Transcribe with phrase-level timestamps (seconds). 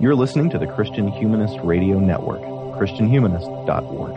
[0.00, 4.16] You're listening to the Christian Humanist Radio Network, ChristianHumanist.org.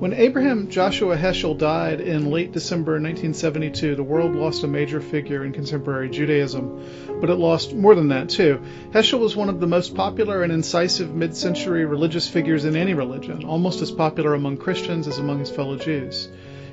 [0.00, 5.44] When Abraham Joshua Heschel died in late December 1972, the world lost a major figure
[5.44, 6.84] in contemporary Judaism,
[7.20, 8.60] but it lost more than that, too.
[8.90, 12.94] Heschel was one of the most popular and incisive mid century religious figures in any
[12.94, 16.28] religion, almost as popular among Christians as among his fellow Jews.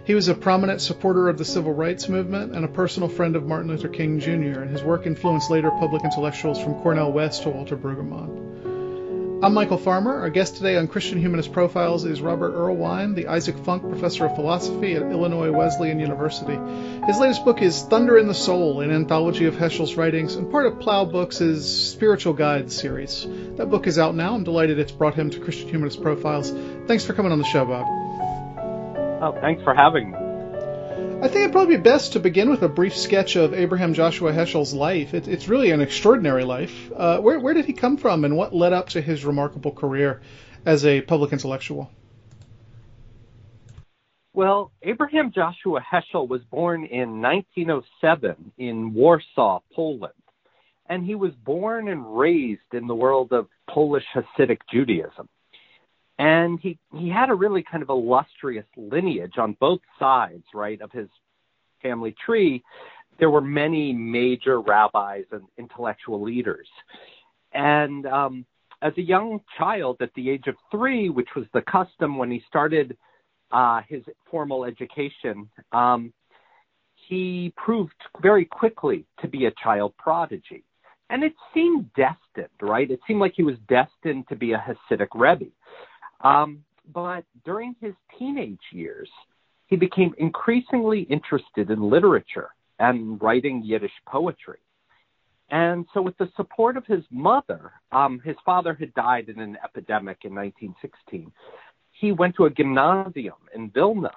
[0.10, 3.46] He was a prominent supporter of the civil rights movement and a personal friend of
[3.46, 7.50] Martin Luther King Jr., and his work influenced later public intellectuals from Cornel West to
[7.52, 9.43] Walter Brueggemann.
[9.43, 10.21] I'm Michial Farmer.
[10.21, 14.33] Our guest today on Christian Humanist Profiles is Robert Erlewine, the Isaac Funk Professor of
[14.33, 16.57] Philosophy at Illinois Wesleyan University.
[17.05, 20.66] His latest book is Thunder in the Soul, an anthology of Heschel's writings and part
[20.66, 23.28] of Plough Books' Spiritual Guides series.
[23.57, 24.33] That book is out now.
[24.33, 26.50] I'm delighted it's brought him to Christian Humanist Profiles.
[26.88, 28.08] Thanks for coming on the show, Bob.
[29.21, 30.18] Oh, thanks for having me.
[30.18, 34.31] I think it'd probably be best to begin with a brief sketch of Abraham Joshua
[34.31, 35.14] Heschel's life.
[35.14, 36.89] It, it's really an extraordinary life.
[36.95, 40.21] Uh, where, where did he come from, and what led up to his remarkable career
[40.66, 41.91] as a public intellectual?
[44.31, 50.13] Well, Abraham Joshua Heschel was born in 1907 in Warsaw, Poland.
[50.88, 55.27] And he was born and raised in the world of Polish Hasidic Judaism
[56.20, 60.92] and he he had a really kind of illustrious lineage on both sides right of
[60.92, 61.08] his
[61.81, 62.62] family tree.
[63.20, 66.67] There were many major rabbis and intellectual leaders.
[67.53, 68.45] And um
[68.81, 72.44] as a young child at the age of 3 which was the custom when he
[72.47, 72.95] started
[73.52, 76.14] uh his formal education um
[77.08, 80.64] he proved very quickly to be a child prodigy.
[81.09, 82.92] And it seemed destined right?
[82.92, 85.52] It seemed like he was destined to be a hasidic rebbe
[86.22, 89.09] um, but during his teenage years,
[89.67, 94.59] he became increasingly interested in literature and writing Yiddish poetry.
[95.52, 99.58] And so, with the support of his mother, um, his father had died in an
[99.64, 101.31] epidemic in 1916.
[101.92, 104.12] He went to a gymnasium in Vilna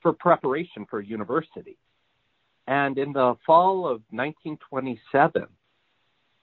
[0.00, 1.76] for preparation for university.
[2.66, 5.46] And in the fall of 1927,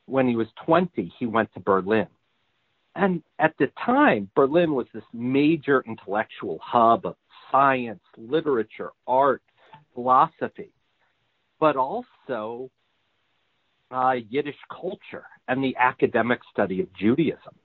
[0.06, 2.08] when he was 20, he went to Berlin.
[2.96, 7.16] And at the time, Berlin was this major intellectual hub of
[7.52, 9.42] science, literature, art,
[9.94, 10.72] philosophy,
[11.60, 12.70] but also
[13.92, 17.56] uh, Yiddish culture and the academic study of Judaism.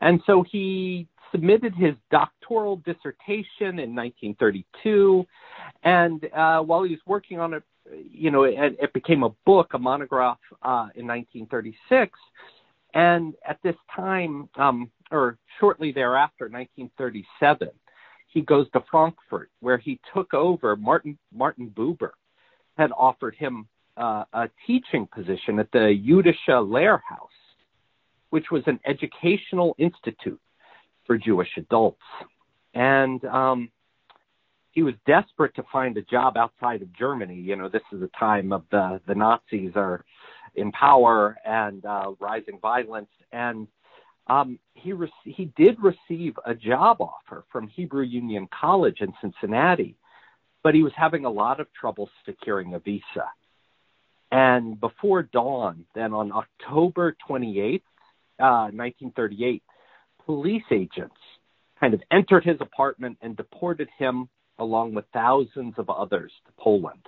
[0.00, 5.26] And so he submitted his doctoral dissertation in 1932.
[5.82, 7.62] And uh, while he was working on it,
[8.10, 12.18] you know, it, it became a book, a monograph uh, in 1936.
[12.94, 17.68] And at this time, um, or shortly thereafter, 1937,
[18.28, 20.76] he goes to Frankfurt, where he took over.
[20.76, 22.10] Martin Martin Buber
[22.76, 23.66] had offered him
[23.96, 27.28] uh, a teaching position at the Jüdische Lehrhaus,
[28.30, 30.40] which was an educational institute
[31.06, 32.02] for Jewish adults.
[32.74, 33.70] And um,
[34.70, 37.34] he was desperate to find a job outside of Germany.
[37.34, 40.04] You know, this is a time of the the Nazis are
[40.54, 43.10] in power and uh, rising violence.
[43.32, 43.68] And
[44.26, 49.96] um, he re- he did receive a job offer from Hebrew Union College in Cincinnati,
[50.62, 53.24] but he was having a lot of trouble securing a visa.
[54.30, 57.82] And before dawn, then on October 28th,
[58.40, 59.62] uh, 1938,
[60.26, 61.16] police agents
[61.80, 67.06] kind of entered his apartment and deported him along with thousands of others to Poland.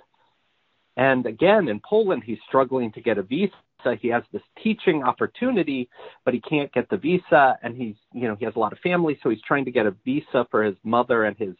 [1.01, 3.55] And again, in Poland, he's struggling to get a visa.
[3.99, 5.89] He has this teaching opportunity,
[6.23, 7.57] but he can't get the visa.
[7.63, 9.87] And he's, you know, he has a lot of family, so he's trying to get
[9.87, 11.55] a visa for his mother and his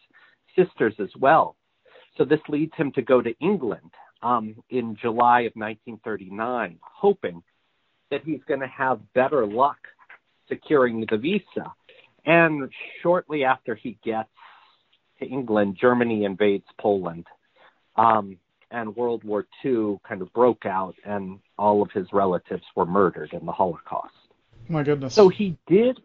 [0.56, 1.56] sisters as well.
[2.20, 3.90] So this leads him to go to England
[4.22, 7.42] um, in July of 1939, hoping
[8.12, 9.80] that he's going to have better luck
[10.50, 11.74] securing the visa.
[12.28, 12.70] And
[13.02, 14.30] shortly after he gets
[15.18, 17.26] to England, Germany invades Poland.
[17.96, 18.38] Um,
[18.72, 23.34] and World War II kind of broke out, and all of his relatives were murdered
[23.34, 24.14] in the Holocaust.
[24.70, 25.14] My goodness.
[25.14, 26.00] So he did,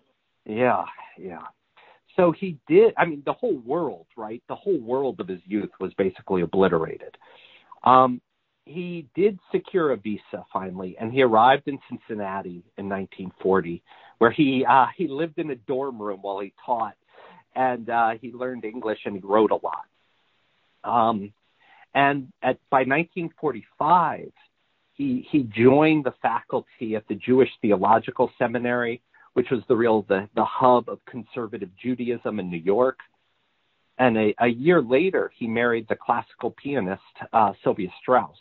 [0.44, 0.84] yeah,
[1.18, 1.42] yeah.
[2.16, 2.94] So he did.
[2.96, 4.42] I mean, the whole world, right?
[4.48, 7.16] The whole world of his youth was basically obliterated.
[7.84, 8.20] Um,
[8.64, 13.82] he did secure a visa finally, and he arrived in Cincinnati in 1940,
[14.18, 16.96] where he uh, he lived in a dorm room while he taught,
[17.54, 19.84] and uh, he learned English and he wrote a lot.
[20.82, 21.32] Um,
[21.96, 24.30] and at, by 1945,
[24.92, 29.00] he, he joined the faculty at the Jewish Theological Seminary,
[29.32, 32.98] which was the real the, the hub of conservative Judaism in New York.
[33.98, 37.00] And a, a year later, he married the classical pianist
[37.32, 38.36] uh, Sylvia Straus.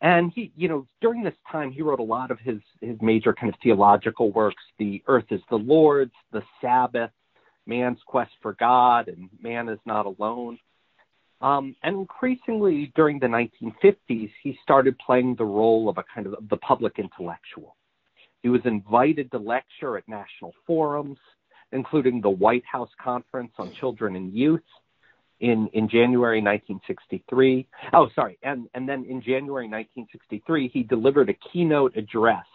[0.00, 3.32] and he, you know, during this time, he wrote a lot of his his major
[3.32, 7.12] kind of theological works: "The Earth is the Lord's," "The Sabbath,"
[7.66, 10.58] "Man's Quest for God," and "Man is Not Alone."
[11.40, 16.34] Um, and increasingly during the 1950s, he started playing the role of a kind of
[16.48, 17.76] the public intellectual.
[18.42, 21.18] He was invited to lecture at national forums,
[21.72, 24.62] including the White House Conference on Children and Youth
[25.40, 27.66] in, in January 1963.
[27.92, 28.38] Oh, sorry.
[28.42, 32.46] And, and then in January 1963, he delivered a keynote address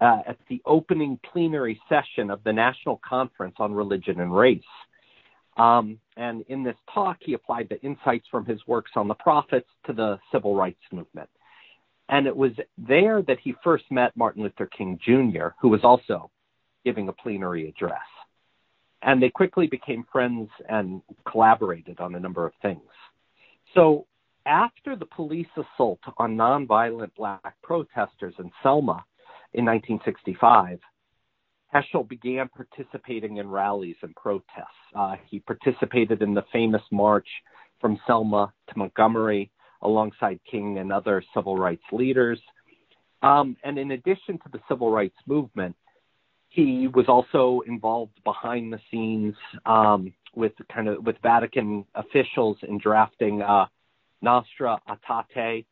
[0.00, 4.60] uh, at the opening plenary session of the National Conference on Religion and Race.
[5.56, 9.68] Um, and in this talk, he applied the insights from his works on the prophets
[9.86, 11.28] to the civil rights movement.
[12.08, 16.30] And it was there that he first met Martin Luther King Jr., who was also
[16.84, 18.00] giving a plenary address.
[19.02, 22.80] And they quickly became friends and collaborated on a number of things.
[23.74, 24.06] So
[24.46, 29.04] after the police assault on nonviolent black protesters in Selma
[29.54, 30.78] in 1965,
[31.74, 34.66] Heschel began participating in rallies and protests.
[34.94, 37.26] Uh, he participated in the famous march
[37.80, 42.40] from Selma to Montgomery alongside King and other civil rights leaders.
[43.22, 45.76] Um, and in addition to the civil rights movement,
[46.48, 49.34] he was also involved behind the scenes
[49.64, 53.66] um, with kind of with Vatican officials in drafting uh,
[54.20, 55.64] Nostra Aetate,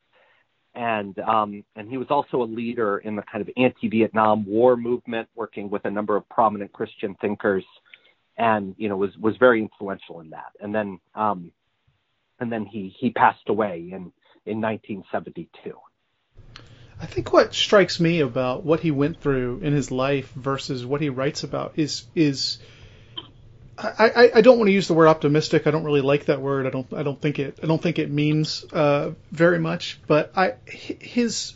[0.75, 5.29] and um, and he was also a leader in the kind of anti-Vietnam War movement,
[5.35, 7.65] working with a number of prominent Christian thinkers,
[8.37, 10.53] and you know was was very influential in that.
[10.61, 11.53] And then um,
[12.39, 14.13] and then he he passed away in
[14.47, 15.77] in 1972.
[17.01, 21.01] I think what strikes me about what he went through in his life versus what
[21.01, 22.59] he writes about is is
[23.82, 25.67] I, I, don't want to use the word optimistic.
[25.67, 26.67] I don't really like that word.
[26.67, 30.00] I don't I don't think it I don't think it means uh, very much.
[30.06, 31.55] But I his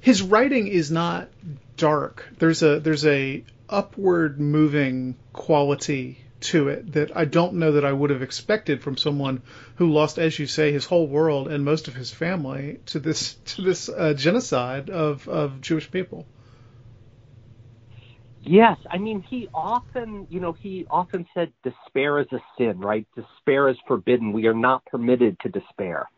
[0.00, 1.28] his writing is not
[1.76, 2.26] dark.
[2.38, 7.92] There's a there's a upward moving quality to it that I don't know that I
[7.92, 9.42] would have expected from someone
[9.76, 13.34] who lost, as you say, his whole world and most of his family to this
[13.34, 16.26] to this uh, genocide of of Jewish people.
[18.42, 23.06] Yes, I mean he often, you know, he often said despair is a sin, right?
[23.14, 24.32] Despair is forbidden.
[24.32, 26.08] We are not permitted to despair.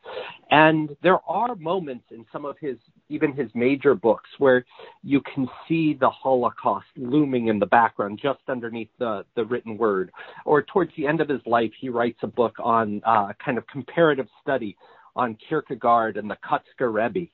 [0.50, 2.76] And there are moments in some of his
[3.08, 4.64] even his major books where
[5.02, 10.12] you can see the Holocaust looming in the background just underneath the the written word.
[10.44, 13.66] Or towards the end of his life, he writes a book on uh, kind of
[13.66, 14.76] comparative study
[15.14, 17.30] on Kierkegaard and the Kotzker Rebbe,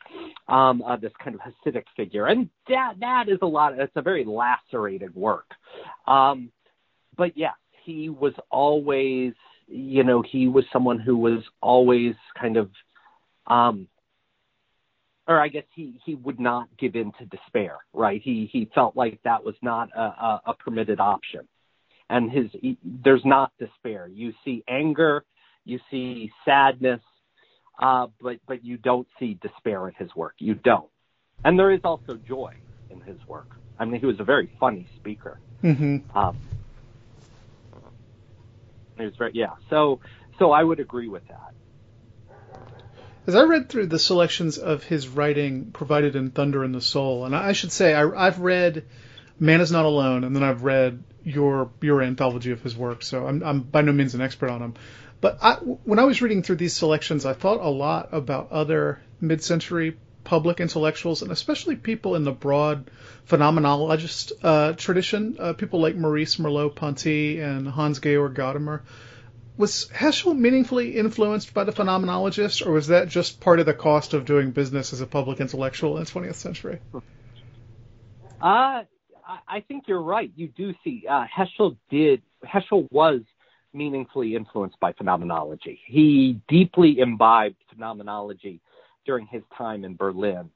[0.49, 3.79] um, uh, this kind of Hasidic figure, and that that is a lot.
[3.79, 5.47] It's a very lacerated work,
[6.07, 6.51] um,
[7.17, 7.55] but yes,
[7.85, 9.33] he was always,
[9.67, 12.71] you know, he was someone who was always kind of,
[13.47, 13.89] um,
[15.27, 18.21] or I guess he he would not give in to despair, right?
[18.23, 21.47] He he felt like that was not a, a, a permitted option,
[22.11, 24.09] and his he, there's not despair.
[24.09, 25.25] You see anger,
[25.65, 27.01] you see sadness
[27.79, 30.35] uh, but but you don't see despair in his work.
[30.39, 30.89] You don't,
[31.45, 32.55] and there is also joy
[32.91, 33.51] in his work.
[33.79, 35.39] I mean, he was a very funny speaker.
[35.63, 36.17] Mm-hmm.
[36.17, 36.39] Um,
[38.97, 39.55] he was very yeah.
[39.71, 40.01] So
[40.39, 41.55] so I would agree with that.
[43.27, 47.27] As I read through the selections of his writing provided in Thunder in the Soul,
[47.27, 48.87] and I should say I, I've read
[49.39, 53.27] Man is Not Alone, and then I've read your your anthology of his work, so
[53.27, 54.75] I'm, I'm by no means an expert on him.
[55.21, 59.01] But I, when I was reading through these selections, I thought a lot about other
[59.21, 62.91] mid-century public intellectuals, and especially people in the broad
[63.27, 68.83] phenomenologist uh, tradition, uh, people like Maurice Merleau-Ponty and Hans-Georg Gadamer.
[69.57, 74.15] Was Heschel meaningfully influenced by the phenomenologists, or was that just part of the cost
[74.15, 76.79] of doing business as a public intellectual in the 20th century?
[78.41, 78.83] Uh,
[79.49, 80.31] I think you're right.
[80.37, 82.23] You do see uh, Heschel did.
[82.45, 83.23] Heschel was
[83.79, 85.81] meaningfully influenced by phenomenology.
[85.87, 88.61] He deeply imbibed phenomenology
[89.07, 90.51] during his time in Berlin.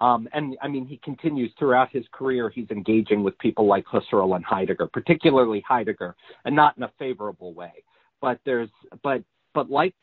[0.00, 2.50] Um, and I mean, he continues throughout his career.
[2.50, 6.14] He's engaging with people like Husserl and Heidegger, particularly Heidegger,
[6.44, 7.72] and not in a favorable way.
[8.20, 8.68] But there's,
[9.02, 9.22] but,
[9.54, 9.94] but like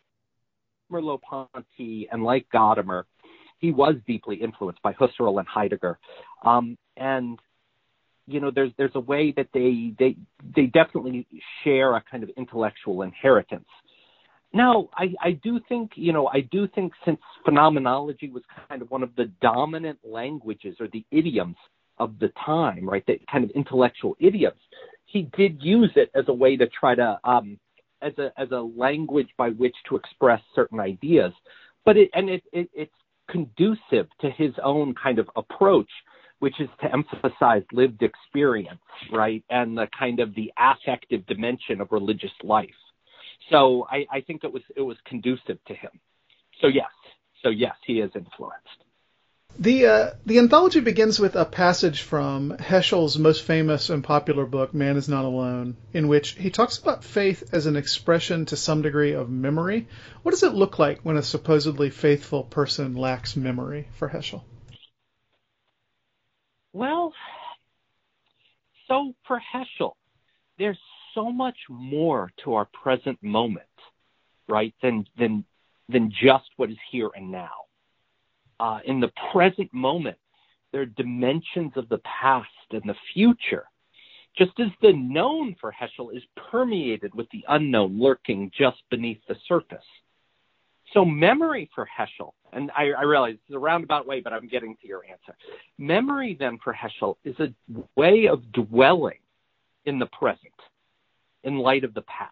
[0.91, 3.03] Merleau-Ponty and like Gadamer,
[3.59, 5.99] he was deeply influenced by Husserl and Heidegger.
[6.43, 7.39] Um, and
[8.27, 10.15] you know there's there's a way that they they
[10.55, 11.27] they definitely
[11.63, 13.67] share a kind of intellectual inheritance.
[14.53, 18.91] Now i i do think you know i do think since phenomenology was kind of
[18.91, 21.57] one of the dominant languages or the idioms
[21.97, 24.59] of the time right the kind of intellectual idioms
[25.05, 27.57] he did use it as a way to try to um
[28.03, 31.31] as a as a language by which to express certain ideas.
[31.85, 32.91] But it and it, it it's
[33.29, 35.89] conducive to his own kind of approach,
[36.43, 38.81] which is to emphasize lived experience,
[39.13, 42.81] right, and the kind of the affective dimension of religious life.
[43.49, 45.91] So I, I think it was it was conducive to him.
[46.59, 46.91] So yes,
[47.43, 48.79] so yes, he is influenced.
[49.57, 54.73] The uh, the anthology begins with a passage from Heschel's most famous and popular book,
[54.73, 58.81] Man Is Not Alone, in which he talks about faith as an expression to some
[58.81, 59.87] degree of memory.
[60.23, 64.41] What does it look like when a supposedly faithful person lacks memory for Heschel?
[66.73, 67.13] Well,
[68.87, 69.93] so for Heschel,
[70.57, 70.79] there's
[71.13, 73.65] so much more to our present moment,
[74.47, 75.45] right, than than
[75.89, 77.51] than just what is here and now
[78.59, 80.17] uh, in the present moment.
[80.71, 83.65] There are dimensions of the past and the future.
[84.35, 89.35] Just as the known for Heschel is permeated with the unknown lurking just beneath the
[89.47, 89.85] surface.
[90.93, 94.75] So, memory for Heschel, and I, I realize it's a roundabout way, but I'm getting
[94.81, 95.35] to your answer.
[95.79, 97.53] Memory, then, for Heschel is a
[97.95, 99.17] way of dwelling
[99.85, 100.53] in the present
[101.43, 102.31] in light of the past.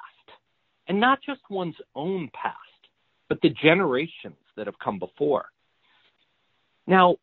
[0.87, 2.57] And not just one's own past,
[3.29, 5.45] but the generations that have come before.
[6.85, 7.15] Now,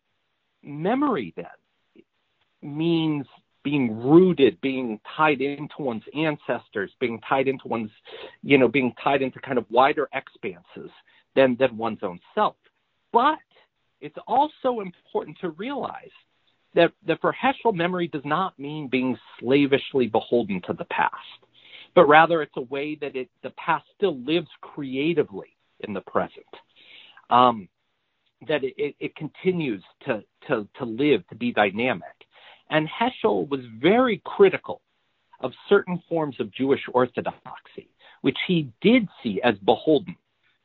[0.62, 1.47] memory then
[2.62, 3.26] means
[3.62, 7.90] being rooted, being tied into one's ancestors, being tied into one's,
[8.42, 10.90] you know, being tied into kind of wider expanses
[11.38, 12.57] than, than one's own self.
[13.12, 13.38] But
[14.00, 16.11] it's also important to realize
[16.75, 21.14] that, that for Heschel, memory does not mean being slavishly beholden to the past,
[21.95, 26.47] but rather it's a way that it, the past still lives creatively in the present.
[27.30, 27.68] Um,
[28.49, 32.04] that it, it continues to, to, to live, to be dynamic.
[32.71, 34.80] And Heschel was very critical
[35.40, 37.88] of certain forms of Jewish orthodoxy,
[38.23, 40.16] which he did see as beholden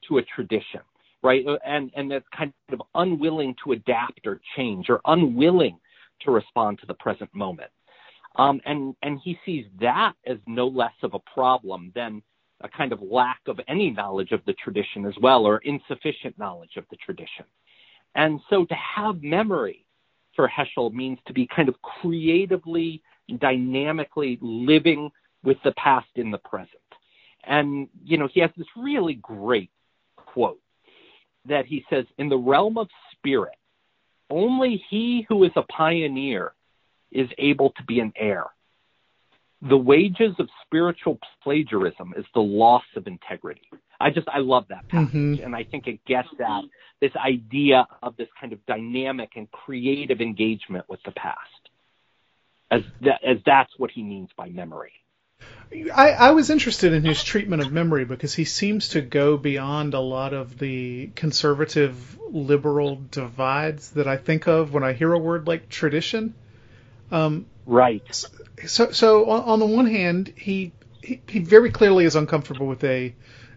[0.07, 0.81] to a tradition,
[1.21, 1.45] right?
[1.65, 5.79] And, and that's kind of unwilling to adapt or change or unwilling
[6.21, 7.71] to respond to the present moment.
[8.35, 12.21] Um, and, and he sees that as no less of a problem than
[12.61, 16.77] a kind of lack of any knowledge of the tradition as well, or insufficient knowledge
[16.77, 17.45] of the tradition.
[18.15, 19.85] And so to have memory
[20.35, 23.03] for Heschel means to be kind of creatively,
[23.39, 25.11] dynamically living
[25.43, 26.69] with the past in the present.
[27.43, 29.69] And, you know, he has this really great
[30.33, 30.59] quote
[31.45, 33.55] that he says, In the realm of spirit,
[34.29, 36.53] only he who is a pioneer
[37.11, 38.45] is able to be an heir.
[39.61, 43.69] The wages of spiritual plagiarism is the loss of integrity.
[43.99, 45.43] I just I love that passage, mm-hmm.
[45.43, 46.63] and I think it gets at
[46.99, 51.37] this idea of this kind of dynamic and creative engagement with the past,
[52.71, 54.91] as that, as that's what he means by memory.
[55.93, 59.93] I, I was interested in his treatment of memory because he seems to go beyond
[59.93, 65.17] a lot of the conservative liberal divides that I think of when I hear a
[65.17, 66.35] word like tradition.
[67.11, 68.03] Um, right.
[68.65, 70.71] So, so on, the one hand, he,
[71.01, 73.13] he he very clearly is uncomfortable with a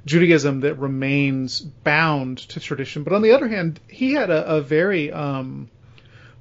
[0.07, 3.03] Judaism that remains bound to tradition.
[3.03, 5.69] But on the other hand, he had a, a very um,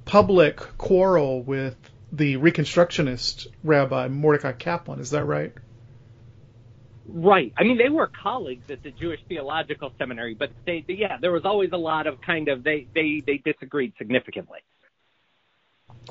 [0.05, 1.75] public quarrel with
[2.15, 5.00] the Reconstructionist rabbi Mordecai Kaplan.
[5.00, 5.53] Is that right?
[7.07, 7.53] Right.
[7.57, 11.31] I mean, they were colleagues at the Jewish Theological Seminary, but they, they yeah, there
[11.31, 14.60] was always a lot of kind of they they they disagreed significantly.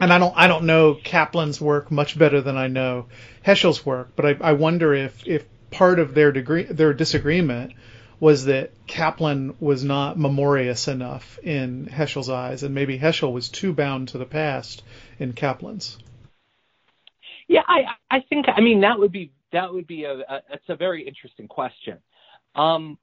[0.01, 3.07] And I don't I don't know Kaplan's work much better than I know
[3.45, 7.73] Heschel's work, but I, I wonder if if part of their degree their disagreement
[8.25, 13.75] was that Kaplan was not memorious enough in Heschel's eyes, and maybe Heschel was too
[13.75, 14.83] bound to the past
[15.19, 15.99] in Kaplan's.
[17.47, 20.71] Yeah, I I think I mean that would be that would be a, a it's
[20.71, 21.99] a very interesting question.
[22.55, 22.97] Um,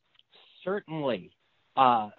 [0.63, 1.29] certainly,
[1.77, 2.09] uh,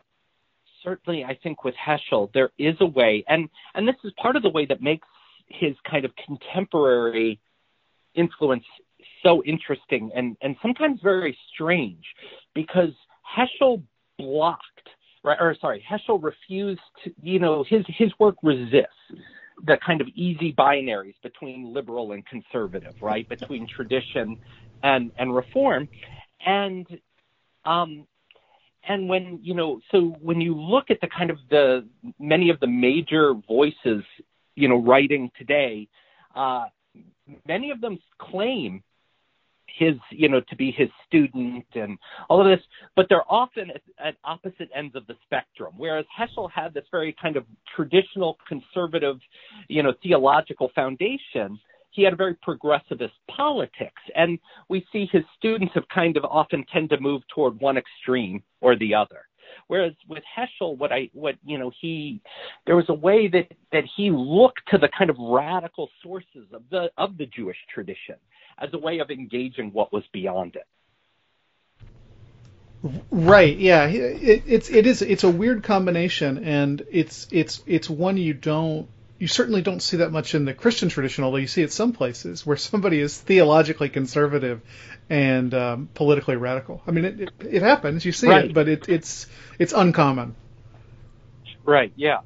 [0.85, 4.45] certainly, I think with Heschel there is a way, and and this is part of
[4.45, 5.09] the way that makes
[5.49, 7.41] his kind of contemporary
[8.15, 8.65] influence
[9.25, 12.05] so interesting and, and sometimes very strange
[12.55, 12.91] because
[13.37, 13.83] Heschel
[14.19, 14.89] blocked,
[15.25, 18.89] right, or sorry, Heschel refused to, you know, his, his work resists
[19.65, 24.39] the kind of easy binaries between liberal and conservative, right, between tradition
[24.83, 25.89] and, and reform.
[26.45, 26.87] And,
[27.65, 28.07] um,
[28.89, 31.87] and when, you know, so when you look at the kind of the,
[32.19, 34.03] many of the major voices,
[34.57, 35.89] you know, writing today,
[36.35, 36.65] uh,
[37.47, 38.83] many of them claim
[39.77, 41.99] his, you know, to be his student and
[42.29, 42.65] all of this,
[42.97, 45.75] but they're often at, at opposite ends of the spectrum.
[45.77, 49.19] Whereas Heschel had this very kind of traditional conservative,
[49.69, 51.59] you know, theological foundation,
[51.91, 54.03] he had a very progressivist politics.
[54.15, 54.39] And
[54.69, 58.77] we see his students have kind of often tend to move toward one extreme or
[58.77, 59.27] the other.
[59.69, 62.21] Whereas with Heschel, what I what you know he
[62.67, 66.63] there was a way that that he looked to the kind of radical sources of
[66.71, 68.17] the of the Jewish tradition
[68.63, 70.67] as a way of engaging what was beyond it.
[73.11, 73.57] Right.
[73.57, 73.87] Yeah.
[73.87, 78.89] It, it's it is it's a weird combination, and it's it's it's one you don't
[79.19, 81.93] you certainly don't see that much in the Christian tradition, although you see it some
[81.93, 84.61] places where somebody is theologically conservative
[85.09, 86.83] and um, politically radical.
[86.89, 88.47] I mean, it, it, it happens, you see right.
[88.47, 89.29] it, but it, it's
[89.61, 90.35] it's uncommon.
[91.65, 91.93] Right.
[91.95, 92.23] Yeah.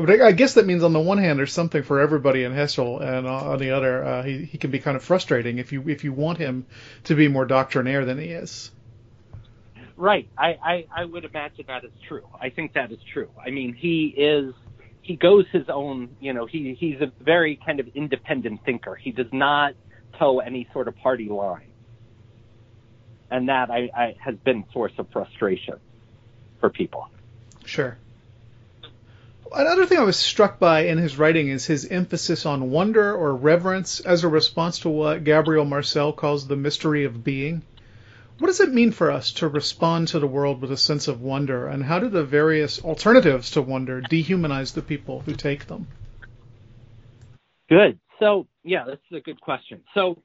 [0.00, 3.02] But I guess that means on the one hand there's something for everybody in Heschel,
[3.02, 6.04] and on the other uh, he he can be kind of frustrating if you if
[6.04, 6.64] you want him
[7.04, 8.70] to be more doctrinaire than he is.
[9.98, 10.26] Right.
[10.38, 12.26] I, I, I would imagine that is true.
[12.40, 13.28] I think that is true.
[13.44, 14.54] I mean, he is
[15.02, 16.16] he goes his own.
[16.18, 18.94] You know, he he's a very kind of independent thinker.
[18.94, 19.74] He does not
[20.18, 21.72] toe any sort of party line,
[23.30, 25.78] and that I, I has been source of frustration
[26.58, 27.10] for people.
[27.66, 27.98] Sure.
[29.52, 33.34] Another thing I was struck by in his writing is his emphasis on wonder or
[33.34, 37.62] reverence as a response to what Gabriel Marcel calls the mystery of being.
[38.38, 41.20] What does it mean for us to respond to the world with a sense of
[41.20, 45.88] wonder, and how do the various alternatives to wonder dehumanize the people who take them?
[47.68, 47.98] Good.
[48.18, 49.82] So, yeah, that's a good question.
[49.94, 50.22] So,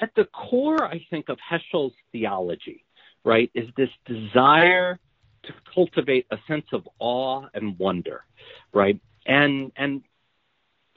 [0.00, 2.84] at the core, I think, of Heschel's theology,
[3.24, 4.98] right, is this desire
[5.44, 8.24] to cultivate a sense of awe and wonder,
[8.72, 9.00] right?
[9.26, 10.02] And and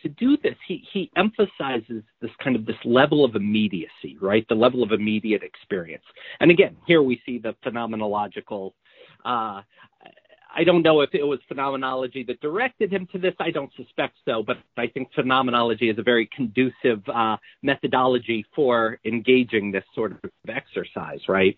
[0.02, 4.46] to do this, he, he emphasizes this kind of this level of immediacy, right?
[4.50, 6.04] The level of immediate experience.
[6.40, 8.72] And again, here we see the phenomenological.
[9.24, 9.62] Uh,
[10.54, 13.34] I don't know if it was phenomenology that directed him to this.
[13.40, 19.00] I don't suspect so, but I think phenomenology is a very conducive uh, methodology for
[19.06, 21.58] engaging this sort of exercise, right?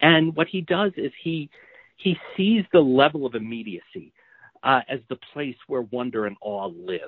[0.00, 1.50] And what he does is he
[1.96, 4.12] he sees the level of immediacy
[4.62, 7.00] uh, as the place where wonder and awe live.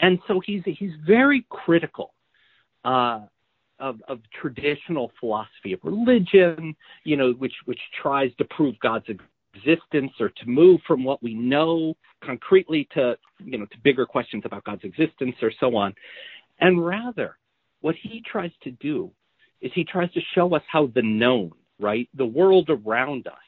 [0.00, 2.14] And so he's he's very critical
[2.84, 3.20] uh,
[3.78, 6.74] of, of traditional philosophy of religion,
[7.04, 9.06] you know, which which tries to prove God's
[9.54, 14.42] existence or to move from what we know concretely to you know to bigger questions
[14.44, 15.94] about God's existence or so on,
[16.60, 17.36] and rather
[17.80, 19.10] what he tries to do
[19.60, 23.43] is he tries to show us how the known, right, the world around us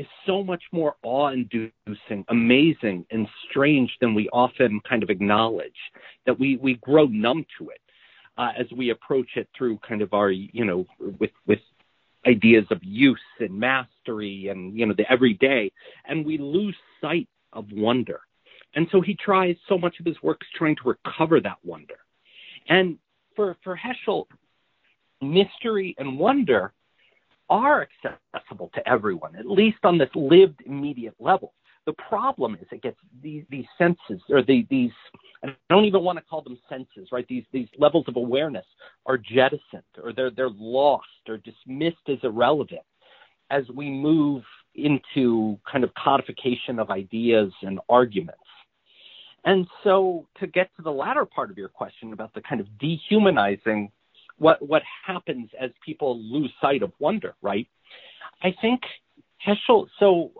[0.00, 5.80] is so much more awe inducing, amazing, and strange than we often kind of acknowledge,
[6.24, 7.82] that we, we grow numb to it
[8.38, 10.86] uh, as we approach it through kind of our, you know,
[11.18, 11.58] with, with
[12.26, 15.70] ideas of use and mastery and, you know, the everyday,
[16.06, 18.20] and we lose sight of wonder.
[18.74, 21.98] And so he tries, so much of his work is trying to recover that wonder.
[22.70, 22.96] And
[23.36, 24.24] for, for Heschel,
[25.20, 26.72] mystery and wonder
[27.50, 31.52] are accessible to everyone, at least on this lived immediate level.
[31.86, 34.92] The problem is it gets these, these senses or the, these,
[35.44, 37.26] I don't even want to call them senses, right?
[37.28, 38.66] These, these levels of awareness
[39.06, 42.82] are jettisoned or they're, they're lost or dismissed as irrelevant
[43.50, 48.38] as we move into kind of codification of ideas and arguments.
[49.44, 52.66] And so to get to the latter part of your question about the kind of
[52.78, 53.90] dehumanizing
[54.40, 57.68] what what happens as people lose sight of wonder, right?
[58.42, 58.80] I think
[59.46, 59.86] Heschel.
[59.98, 60.32] So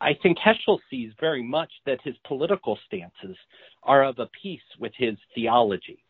[0.00, 3.36] I think Heschel sees very much that his political stances
[3.82, 6.02] are of a piece with his theology,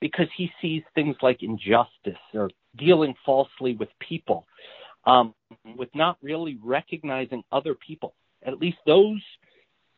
[0.00, 4.46] because he sees things like injustice or dealing falsely with people,
[5.06, 5.34] um,
[5.76, 8.14] with not really recognizing other people,
[8.46, 9.22] at least those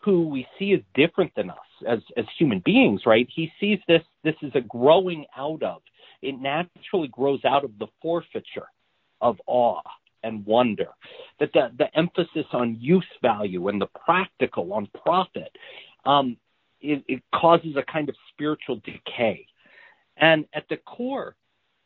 [0.00, 1.56] who we see as different than us
[1.88, 3.26] as as human beings, right?
[3.34, 5.82] He sees this this is a growing out of
[6.22, 8.68] it naturally grows out of the forfeiture
[9.20, 9.82] of awe
[10.22, 10.88] and wonder.
[11.40, 15.50] That the, the emphasis on use value and the practical, on profit,
[16.04, 16.36] um,
[16.80, 19.46] it, it causes a kind of spiritual decay.
[20.16, 21.36] And at the core,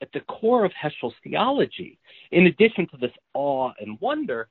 [0.01, 1.99] at the core of Heschel's theology,
[2.31, 4.49] in addition to this awe and wonder,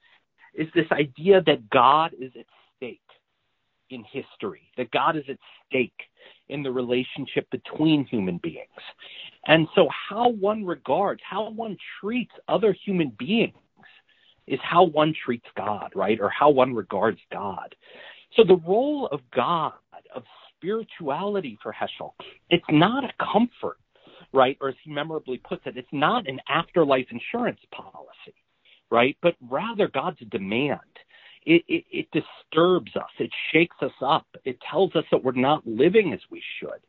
[0.53, 2.45] is this idea that God is at
[2.77, 3.01] stake
[3.89, 5.93] in history, that God is at stake
[6.51, 8.67] in the relationship between human beings.
[9.47, 13.53] And so, how one regards, how one treats other human beings
[14.47, 16.19] is how one treats God, right?
[16.19, 17.73] Or how one regards God.
[18.35, 19.73] So, the role of God,
[20.15, 20.23] of
[20.55, 22.11] spirituality for Heschel,
[22.49, 23.77] it's not a comfort,
[24.33, 24.57] right?
[24.61, 28.35] Or as he memorably puts it, it's not an afterlife insurance policy,
[28.91, 29.17] right?
[29.21, 30.79] But rather God's demand.
[31.43, 33.09] It, it, it, disturbs us.
[33.19, 34.27] It shakes us up.
[34.45, 36.79] It tells us that we're not living as we should.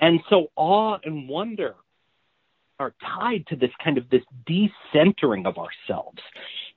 [0.00, 1.76] And so awe and wonder
[2.78, 6.18] are tied to this kind of this decentering of ourselves,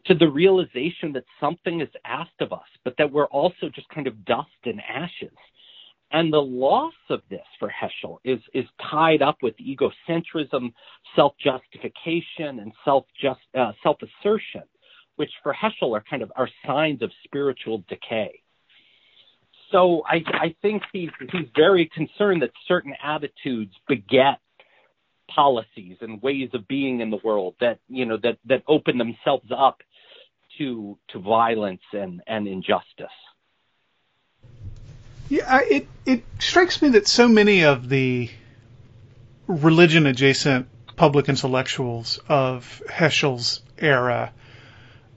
[0.05, 4.07] to the realization that something is asked of us, but that we're also just kind
[4.07, 5.35] of dust and ashes.
[6.11, 10.73] And the loss of this for Heschel is, is tied up with egocentrism,
[11.15, 14.63] self-justification, and self-just, uh, self-assertion,
[15.19, 18.41] which for Heschel are kind of are signs of spiritual decay.
[19.69, 24.39] So I, I think he's, he's very concerned that certain attitudes beget
[25.29, 29.51] policies and ways of being in the world that you know that that open themselves
[29.55, 29.81] up
[30.57, 33.07] to to violence and and injustice.
[35.27, 38.29] Yeah, it it strikes me that so many of the
[39.47, 44.31] religion adjacent public intellectuals of Heschel's era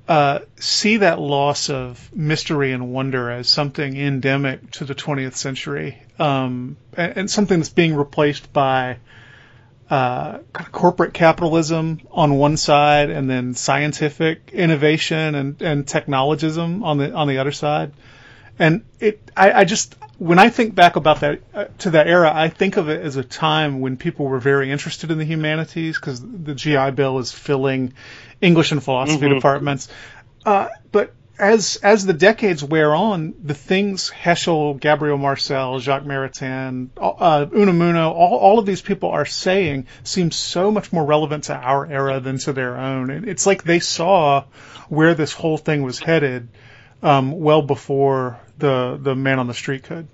[0.09, 6.03] uh, see that loss of mystery and wonder as something endemic to the 20th century,
[6.19, 8.99] um, and, and, something that's being replaced by
[9.88, 16.83] uh, kind of corporate capitalism on one side, and then scientific innovation and, and technologism
[16.83, 17.93] on the on the other side.
[18.59, 22.31] And it, I, I just when I think back about that uh, to that era,
[22.33, 25.97] I think of it as a time when people were very interested in the humanities
[25.97, 27.95] because the GI Bill is filling
[28.41, 29.35] English and philosophy mm-hmm.
[29.35, 29.89] departments.
[30.47, 36.91] Uh, but as as the decades wear on, the things Heschel, Gabriel Marcel, Jacques Maritain,
[36.97, 41.55] uh, Unamuno, all, all of these people are saying seem so much more relevant to
[41.55, 43.11] our era than to their own.
[43.11, 44.45] And it's like they saw
[44.89, 46.49] where this whole thing was headed
[47.03, 50.07] um, well before the the man on the street could.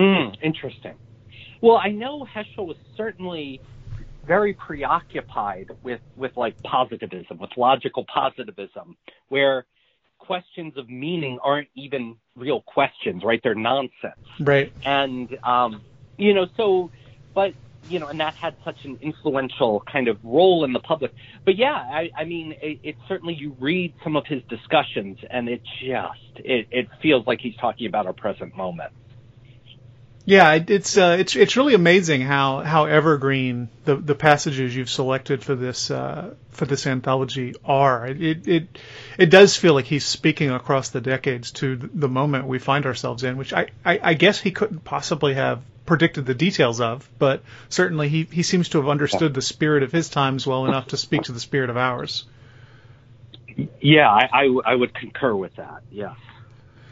[0.00, 0.94] Mm, interesting.
[1.60, 3.60] Well, I know Heschel was certainly
[4.26, 8.96] very preoccupied with with like positivism, with logical positivism,
[9.28, 9.66] where
[10.18, 13.40] questions of meaning aren't even real questions, right?
[13.42, 14.14] They're nonsense.
[14.38, 14.72] Right.
[14.84, 15.82] And um,
[16.16, 16.90] you know, so
[17.34, 17.54] but
[17.88, 21.12] you know, and that had such an influential kind of role in the public.
[21.44, 25.48] But yeah, I, I mean, it, it certainly you read some of his discussions, and
[25.48, 28.92] it just it, it feels like he's talking about our present moment.
[30.28, 35.42] Yeah, it's uh, it's it's really amazing how, how evergreen the, the passages you've selected
[35.42, 38.06] for this uh, for this anthology are.
[38.06, 38.78] It, it
[39.16, 43.24] it does feel like he's speaking across the decades to the moment we find ourselves
[43.24, 47.42] in, which I, I, I guess he couldn't possibly have predicted the details of, but
[47.70, 50.98] certainly he, he seems to have understood the spirit of his times well enough to
[50.98, 52.26] speak to the spirit of ours.
[53.80, 55.82] Yeah, I, I, I would concur with that.
[55.90, 56.14] Yeah.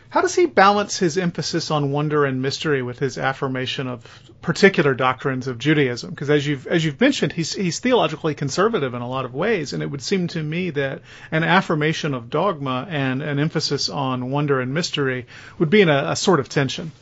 [0.09, 4.03] How does he balance his emphasis on wonder and mystery with his affirmation of
[4.41, 6.09] particular doctrines of Judaism?
[6.09, 9.75] Because as you've as you've mentioned, he's he's theologically conservative in a lot of ways,
[9.75, 14.31] and it would seem to me that an affirmation of dogma and an emphasis on
[14.31, 15.27] wonder and mystery
[15.59, 16.93] would be in a, a sort of tension.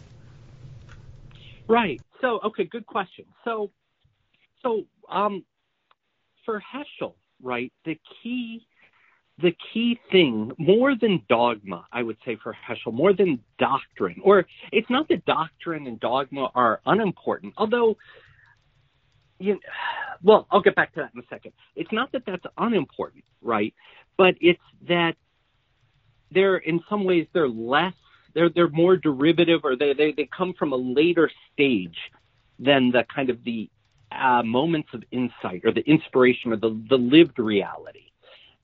[1.69, 2.01] Right.
[2.21, 3.25] So, okay, good question.
[3.45, 3.71] So,
[4.63, 5.45] so um,
[6.45, 8.67] for Heschel, right, the key,
[9.41, 14.47] the key thing, more than dogma, I would say for Heschel, more than doctrine, or
[14.73, 17.97] it's not that doctrine and dogma are unimportant, although,
[19.39, 19.59] you,
[20.23, 21.53] well, I'll get back to that in a second.
[21.77, 23.75] It's not that that's unimportant, right,
[24.17, 25.15] but it's that
[26.31, 27.95] they're in some ways they're less
[28.35, 31.97] they're they're more derivative or they they, they come from a later stage
[32.59, 33.71] than the kind of the
[34.13, 38.11] uh, moments of insight or the inspiration or the, the lived reality.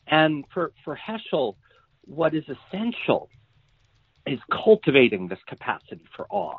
[0.07, 1.57] And for, for Heschel,
[2.03, 3.29] what is essential
[4.27, 6.59] is cultivating this capacity for awe,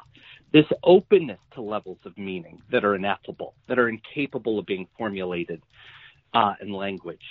[0.52, 5.62] this openness to levels of meaning that are ineffable, that are incapable of being formulated
[6.34, 7.22] uh, in language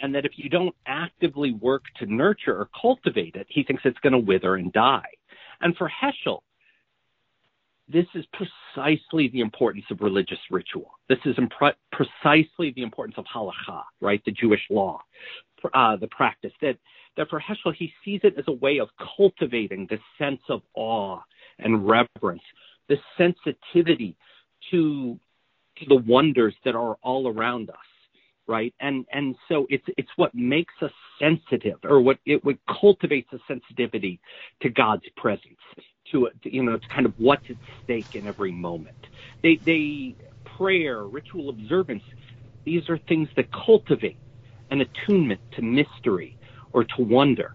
[0.00, 3.98] and that if you don't actively work to nurture or cultivate it, he thinks it's
[3.98, 5.06] going to wither and die.
[5.60, 6.40] And for Heschel,
[7.88, 10.92] this is precisely the importance of religious ritual.
[11.08, 15.00] This is impre- precisely the importance of halakha, right, the Jewish law,
[15.74, 16.52] uh, the practice.
[16.62, 16.78] That
[17.16, 21.20] that for Heschel, he sees it as a way of cultivating this sense of awe
[21.58, 22.42] and reverence,
[22.88, 24.16] this sensitivity
[24.70, 25.18] to,
[25.78, 27.76] to the wonders that are all around us
[28.50, 28.74] right?
[28.80, 33.38] And and so it's it's what makes us sensitive, or what it what cultivates a
[33.48, 34.20] sensitivity
[34.62, 35.60] to God's presence,
[36.12, 38.96] to you know, to kind of what's at stake in every moment.
[39.44, 40.16] They they
[40.58, 42.02] prayer, ritual observance,
[42.66, 44.18] these are things that cultivate
[44.70, 46.36] an attunement to mystery
[46.72, 47.52] or to wonder.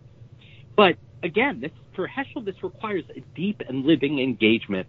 [0.78, 4.88] But again, this for Heschel, this requires a deep and living engagement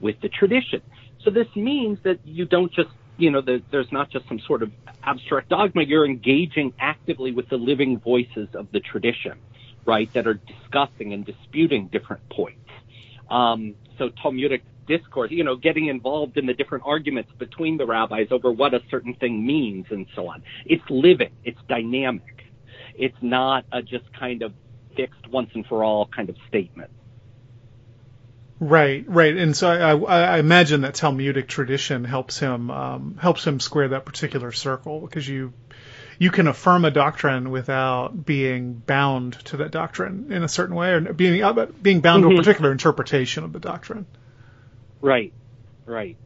[0.00, 0.82] with the tradition.
[1.22, 4.62] So this means that you don't just you know, the, there's not just some sort
[4.62, 4.72] of
[5.02, 5.82] abstract dogma.
[5.82, 9.38] You're engaging actively with the living voices of the tradition,
[9.84, 12.70] right, that are discussing and disputing different points.
[13.30, 18.28] Um, so Talmudic discourse, you know, getting involved in the different arguments between the rabbis
[18.30, 20.42] over what a certain thing means and so on.
[20.66, 21.32] It's living.
[21.44, 22.44] It's dynamic.
[22.94, 24.52] It's not a just kind of
[24.96, 26.90] fixed once and for all kind of statement.
[28.60, 33.58] Right, right, and so I, I imagine that Talmudic tradition helps him um, helps him
[33.58, 35.52] square that particular circle because you
[36.18, 40.90] you can affirm a doctrine without being bound to that doctrine in a certain way,
[40.90, 42.30] or being uh, being bound mm-hmm.
[42.30, 42.44] to a mm-hmm.
[42.44, 44.06] particular interpretation of the doctrine.
[45.00, 45.32] Right,
[45.84, 46.16] right.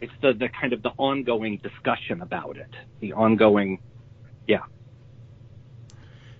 [0.00, 3.80] It's the the kind of the ongoing discussion about it, the ongoing,
[4.48, 4.64] yeah.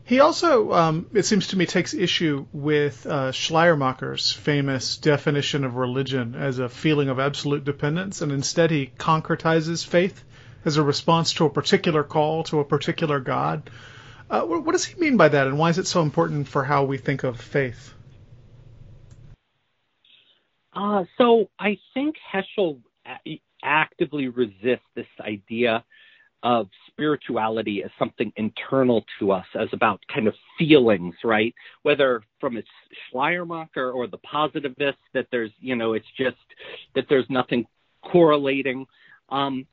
[0.06, 5.76] He also, um, it seems to me, takes issue with uh, Schleiermacher's famous definition of
[5.76, 10.22] religion as a feeling of absolute dependence, and instead he concretizes faith
[10.66, 13.70] as a response to a particular call to a particular God.
[14.28, 16.84] Uh, what, does he mean by that, and why is it so important for how
[16.84, 17.94] we think of faith?
[20.74, 22.80] Uh, so I think Heschel
[23.62, 25.82] actively resists this idea
[26.42, 31.54] of spirituality as something internal to us, as about kind of feelings, right?
[31.82, 32.68] Whether from its
[33.10, 36.36] Schleiermacher or the positivists, that there's, you know, it's just
[36.94, 37.66] that there's nothing
[38.02, 38.86] correlating.
[39.28, 39.66] Um,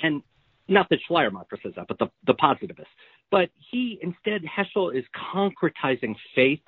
[0.00, 0.22] and
[0.68, 2.88] not that Schleiermacher says that, but the, the positivist.
[3.30, 6.60] But he instead, Heschel is concretizing faith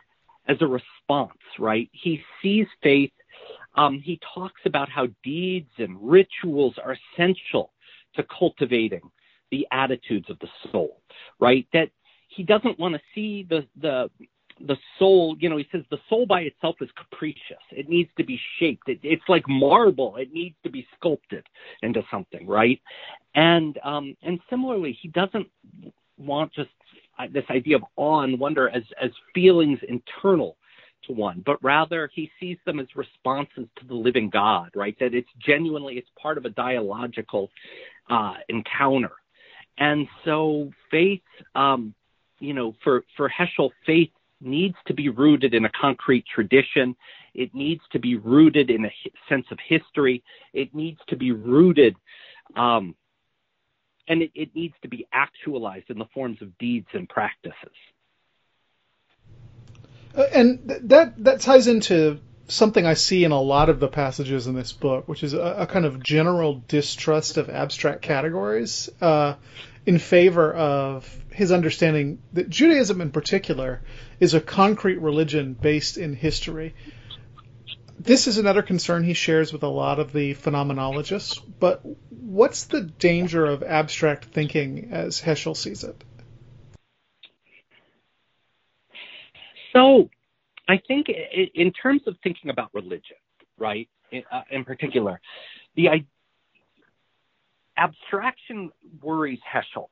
[0.48, 1.88] as a response, right?
[1.92, 3.12] He sees faith.
[3.76, 7.72] Um, he talks about how deeds and rituals are essential
[8.14, 9.02] to cultivating
[9.50, 11.00] the attitudes of the soul,
[11.40, 11.66] right?
[11.72, 11.90] That
[12.28, 14.10] he doesn't want to see the the
[14.66, 17.62] the soul, you know, he says the soul by itself is capricious.
[17.70, 18.88] It needs to be shaped.
[18.88, 20.16] It, it's like marble.
[20.16, 21.44] It needs to be sculpted
[21.82, 22.80] into something, right?
[23.34, 25.46] And um, and similarly, he doesn't
[26.16, 26.70] want just
[27.18, 30.56] uh, this idea of awe and wonder as as feelings internal
[31.06, 34.96] to one, but rather he sees them as responses to the living God, right?
[34.98, 37.50] That it's genuinely it's part of a dialogical
[38.10, 39.12] uh, encounter
[39.78, 41.22] and so faith,
[41.54, 41.94] um,
[42.40, 44.10] you know, for, for Heschel, faith
[44.40, 46.96] needs to be rooted in a concrete tradition.
[47.34, 48.90] It needs to be rooted in a
[49.28, 50.22] sense of history.
[50.52, 51.96] It needs to be rooted,
[52.56, 52.94] um,
[54.08, 57.54] and it, it needs to be actualized in the forms of deeds and practices.
[60.16, 64.46] Uh, and that that ties into something I see in a lot of the passages
[64.46, 69.34] in this book, which is a, a kind of general distrust of abstract categories uh,
[69.86, 73.82] in favor of his understanding that Judaism, in particular,
[74.18, 76.74] is a concrete religion based in history.
[78.00, 82.82] This is another concern he shares with a lot of the phenomenologists, but what's the
[82.82, 86.02] danger of abstract thinking as Heschel sees it?
[89.72, 90.08] So,
[90.68, 91.08] I think
[91.54, 93.16] in terms of thinking about religion,
[93.58, 95.20] right, in, uh, in particular,
[95.76, 96.04] the I,
[97.76, 98.70] abstraction
[99.02, 99.88] worries Heschel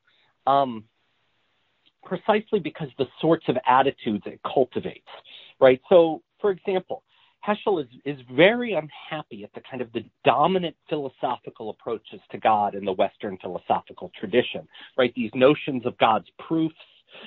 [0.47, 0.85] um,
[2.05, 5.09] precisely because the sorts of attitudes it cultivates,
[5.61, 5.81] right?
[5.89, 7.03] So, for example,
[7.47, 12.75] Heschel is, is very unhappy at the kind of the dominant philosophical approaches to God
[12.75, 14.67] in the Western philosophical tradition,
[14.99, 15.12] right?
[15.15, 16.75] These notions of God's proofs,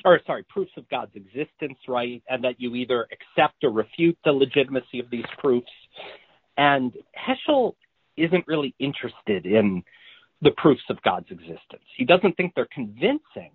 [0.06, 2.21] or sorry, proofs of God's existence, right?
[2.30, 5.71] And that you either accept or refute the legitimacy of these proofs.
[6.58, 7.73] And Heschel
[8.17, 9.84] isn't really interested in
[10.41, 11.84] the proofs of God's existence.
[11.97, 13.52] He doesn't think they're convincing,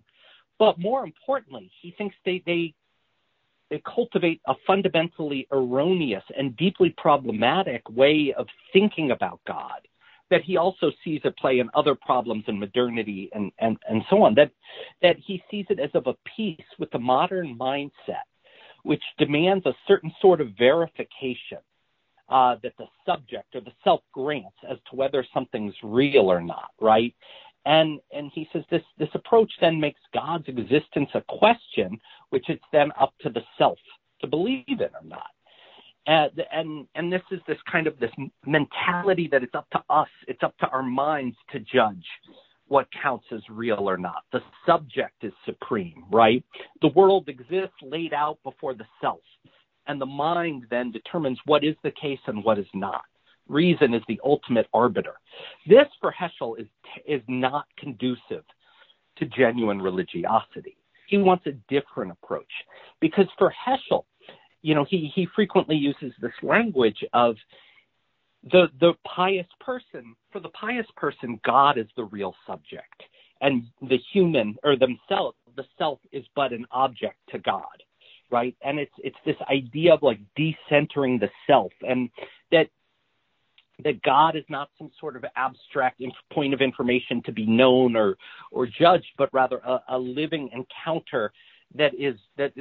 [0.58, 2.74] but more importantly, he thinks they, they,
[3.70, 9.80] they cultivate a fundamentally erroneous and deeply problematic way of thinking about God
[10.34, 14.24] that he also sees at play in other problems in modernity and, and, and so
[14.24, 14.50] on, that,
[15.00, 18.26] that he sees it as of a piece with the modern mindset,
[18.82, 21.58] which demands a certain sort of verification
[22.28, 26.70] uh, that the subject or the self grants as to whether something's real or not,
[26.80, 27.14] right?
[27.64, 32.64] And and he says this this approach then makes God's existence a question, which it's
[32.72, 33.78] then up to the self
[34.20, 35.30] to believe in or not.
[36.06, 38.10] Uh, and, and and this is this kind of this
[38.46, 42.04] mentality that it's up to us, it's up to our minds to judge
[42.68, 44.22] what counts as real or not.
[44.32, 46.44] The subject is supreme, right?
[46.80, 49.20] The world exists laid out before the self,
[49.86, 53.04] and the mind then determines what is the case and what is not.
[53.48, 55.14] Reason is the ultimate arbiter.
[55.66, 56.66] This, for Heschel, is
[57.06, 58.44] is not conducive
[59.16, 60.76] to genuine religiosity.
[61.06, 62.50] He wants a different approach
[63.00, 64.04] because for Heschel,
[64.64, 67.36] you know, he, he frequently uses this language of
[68.50, 70.16] the the pious person.
[70.32, 73.02] For the pious person, God is the real subject,
[73.42, 77.82] and the human or themselves, the self is but an object to God,
[78.30, 78.56] right?
[78.64, 82.08] And it's it's this idea of like decentering the self, and
[82.50, 82.68] that
[83.84, 86.00] that God is not some sort of abstract
[86.32, 88.16] point of information to be known or
[88.50, 91.34] or judged, but rather a, a living encounter
[91.74, 92.54] that is that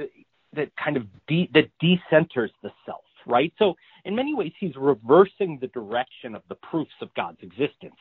[0.55, 3.53] that kind of de- that decenters the self, right?
[3.57, 7.95] So in many ways, he's reversing the direction of the proofs of God's existence.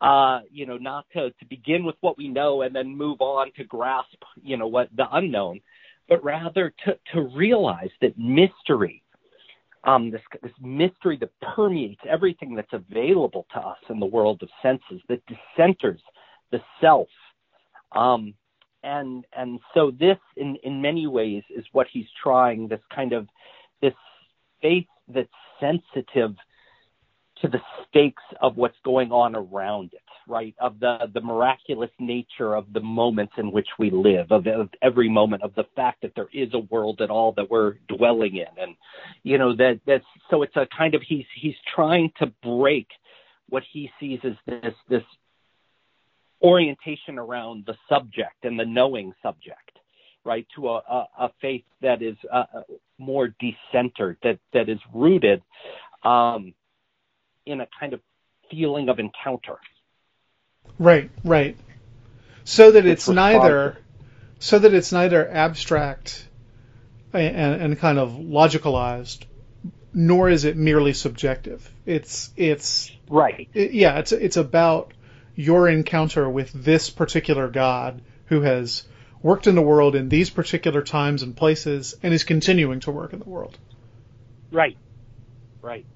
[0.00, 3.52] Uh, you know, not to, to begin with what we know and then move on
[3.56, 5.60] to grasp, you know, what the unknown,
[6.08, 9.00] but rather to, to realize that mystery,
[9.84, 14.48] um, this, this mystery that permeates everything that's available to us in the world of
[14.60, 16.00] senses, that decenters
[16.50, 17.08] the self,
[17.92, 18.34] um,
[18.82, 23.28] and and so this in in many ways is what he's trying this kind of
[23.80, 23.94] this
[24.60, 25.28] faith that's
[25.60, 26.34] sensitive
[27.40, 30.54] to the stakes of what's going on around it right?
[30.60, 35.08] Of the the miraculous nature of the moments in which we live of, of every
[35.08, 38.62] moment of the fact that there is a world at all that we're dwelling in.
[38.62, 38.76] And
[39.22, 42.88] you know that that's so it's a kind of he's he's trying to break
[43.48, 45.02] what he sees as this this
[46.42, 49.78] orientation around the subject and the knowing subject,
[50.24, 50.46] right?
[50.56, 52.44] To a, a, a faith that is uh,
[52.98, 55.42] more decentered, that that is rooted
[56.02, 56.54] um,
[57.46, 58.00] in a kind of
[58.50, 59.56] feeling of encounter.
[60.78, 61.56] Right, right.
[62.44, 63.78] So that it's, it's neither,
[64.38, 66.28] so that it's neither abstract
[67.12, 69.24] and, and kind of logicalized,
[69.94, 71.70] nor is it merely subjective.
[71.86, 73.48] It's it's right.
[73.54, 74.92] It, yeah, it's it's about
[75.34, 78.84] your encounter with this particular God who has
[79.22, 83.12] worked in the world in these particular times and places and is continuing to work
[83.12, 83.56] in the world.
[84.50, 84.76] Right.
[85.60, 85.86] Right.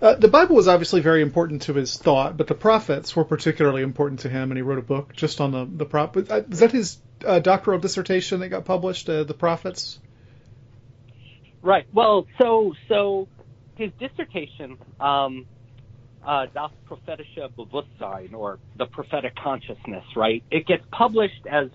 [0.00, 3.82] Uh, the Bible was obviously very important to his thought, but the prophets were particularly
[3.82, 6.16] important to him, and he wrote a book just on the the prop.
[6.16, 9.98] Uh, is that his uh, doctoral dissertation that got published, uh, the prophets?
[11.62, 11.86] Right.
[11.92, 13.26] Well, so so
[13.74, 15.46] his dissertation um,
[16.28, 20.44] uh, Das prophetische Bewusstsein, or the prophetic consciousness, right?
[20.50, 21.70] It gets published as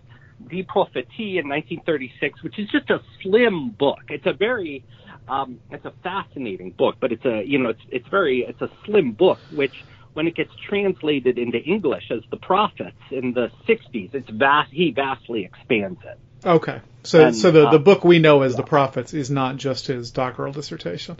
[0.47, 3.99] Die Prophetie in 1936, which is just a slim book.
[4.09, 4.85] It's a very,
[5.27, 8.69] um, it's a fascinating book, but it's a, you know, it's it's very, it's a
[8.85, 9.73] slim book, which
[10.13, 14.91] when it gets translated into English as the prophets in the 60s, it's vast, he
[14.91, 16.19] vastly expands it.
[16.47, 18.57] Okay, so and, so the uh, the book we know as yeah.
[18.57, 21.17] the prophets is not just his doctoral dissertation.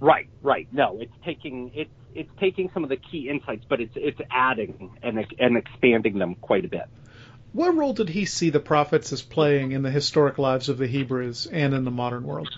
[0.00, 0.68] Right, right.
[0.70, 4.90] No, it's taking it's it's taking some of the key insights, but it's it's adding
[5.02, 6.84] and and expanding them quite a bit.
[7.52, 10.86] What role did he see the prophets as playing in the historic lives of the
[10.86, 12.48] Hebrews and in the modern world?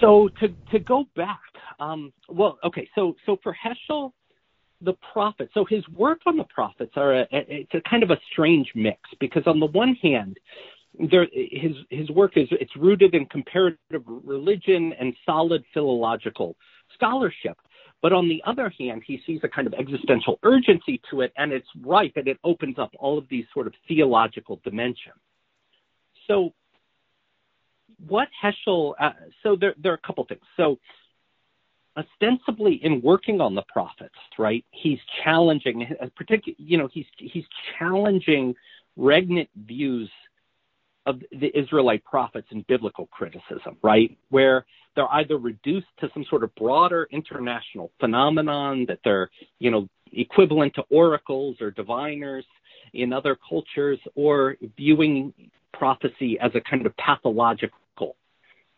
[0.00, 1.40] So to to go back,
[1.78, 4.12] um, well, okay, so so for Heschel,
[4.80, 5.52] the prophets.
[5.54, 9.00] So his work on the prophets are a, it's a kind of a strange mix
[9.20, 10.38] because on the one hand,
[10.98, 16.56] there, his his work is it's rooted in comparative religion and solid philological
[16.94, 17.56] scholarship.
[18.02, 21.52] But on the other hand, he sees a kind of existential urgency to it, and
[21.52, 25.16] it's ripe, and it opens up all of these sort of theological dimensions.
[26.26, 26.52] So,
[28.06, 28.94] what Heschel?
[29.00, 29.10] Uh,
[29.42, 30.42] so there there are a couple things.
[30.56, 30.78] So,
[31.96, 34.64] ostensibly in working on the prophets, right?
[34.70, 37.44] He's challenging, particularly, you know, he's he's
[37.78, 38.54] challenging
[38.96, 40.10] regnant views
[41.06, 44.16] of the Israelite prophets in biblical criticism, right?
[44.30, 49.88] Where they're either reduced to some sort of broader international phenomenon that they're, you know,
[50.12, 52.44] equivalent to oracles or diviners
[52.92, 55.32] in other cultures, or viewing
[55.72, 58.16] prophecy as a kind of pathological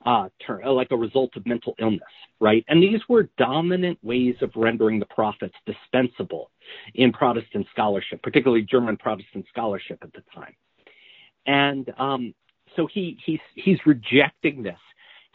[0.07, 2.01] uh, term, like a result of mental illness,
[2.41, 2.65] right?
[2.69, 6.51] And these were dominant ways of rendering the prophets dispensable
[6.95, 10.55] in Protestant scholarship, particularly German Protestant scholarship at the time.
[11.49, 12.35] And um,
[12.77, 14.79] so he he's he's rejecting this,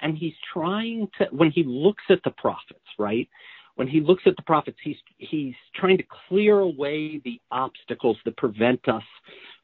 [0.02, 3.30] and he's trying to when he looks at the prophets, right?
[3.76, 8.38] When he looks at the prophets, he's he's trying to clear away the obstacles that
[8.38, 9.04] prevent us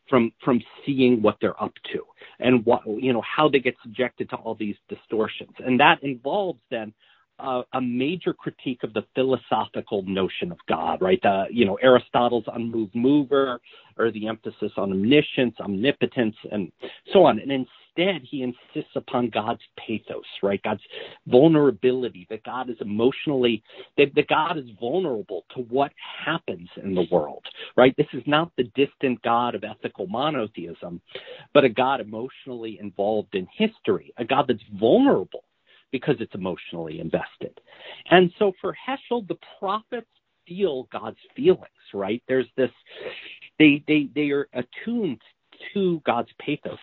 [0.09, 2.01] from from seeing what they're up to
[2.39, 6.59] and what you know how they get subjected to all these distortions and that involves
[6.71, 6.93] then
[7.39, 11.19] uh, a major critique of the philosophical notion of God, right?
[11.21, 13.59] The, you know, Aristotle's unmoved mover,
[13.97, 16.71] or the emphasis on omniscience, omnipotence, and
[17.13, 17.39] so on.
[17.39, 20.61] And instead, he insists upon God's pathos, right?
[20.63, 20.81] God's
[21.27, 23.61] vulnerability, that God is emotionally,
[23.97, 25.91] that, that God is vulnerable to what
[26.25, 27.43] happens in the world,
[27.75, 27.93] right?
[27.97, 31.01] This is not the distant God of ethical monotheism,
[31.53, 35.43] but a God emotionally involved in history, a God that's vulnerable
[35.91, 37.59] because it's emotionally invested.
[38.09, 40.07] And so for Heschel, the prophets
[40.47, 42.21] feel God's feelings, right?
[42.27, 42.71] There's this,
[43.57, 45.21] they, they, they are attuned
[45.73, 46.77] to God's pathos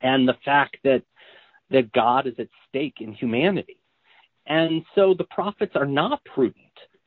[0.00, 1.02] and the fact that,
[1.70, 3.78] that God is at stake in humanity.
[4.46, 6.54] And so the prophets are not prudent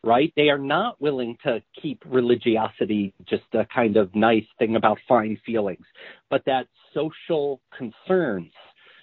[0.04, 0.34] right?
[0.36, 5.40] They are not willing to keep religiosity just a kind of nice thing about fine
[5.46, 5.86] feelings,
[6.30, 8.52] but that social concerns,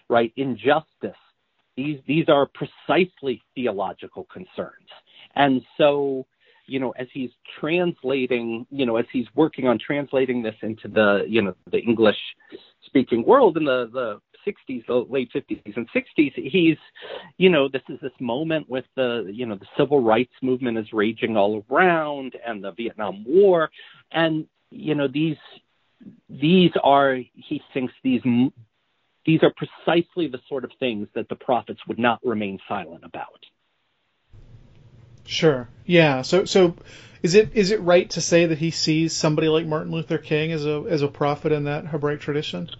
[0.09, 0.33] right?
[0.37, 1.17] Injustice.
[1.79, 4.89] These, these are precisely theological concerns.
[5.37, 6.27] And so,
[6.67, 11.25] you know, as he's translating, you know, as he's working on translating this into the,
[11.29, 12.19] you know, the English
[12.85, 16.77] speaking world in the, the 60s, the late 50s and 60s, he's,
[17.37, 20.93] you know, this is this moment with the, you know, the civil rights movement is
[20.93, 23.71] raging all around and the Vietnam War.
[24.11, 25.37] And, you know, these,
[26.29, 28.23] these are, he thinks these,
[29.29, 33.45] these are precisely the sort of things that the prophets would not remain silent about.
[35.27, 35.69] Sure.
[35.85, 36.23] Yeah.
[36.23, 36.75] So, so
[37.23, 40.51] is it is it right to say that he sees somebody like Martin Luther King
[40.53, 42.71] as a as a prophet in that Hebraic tradition?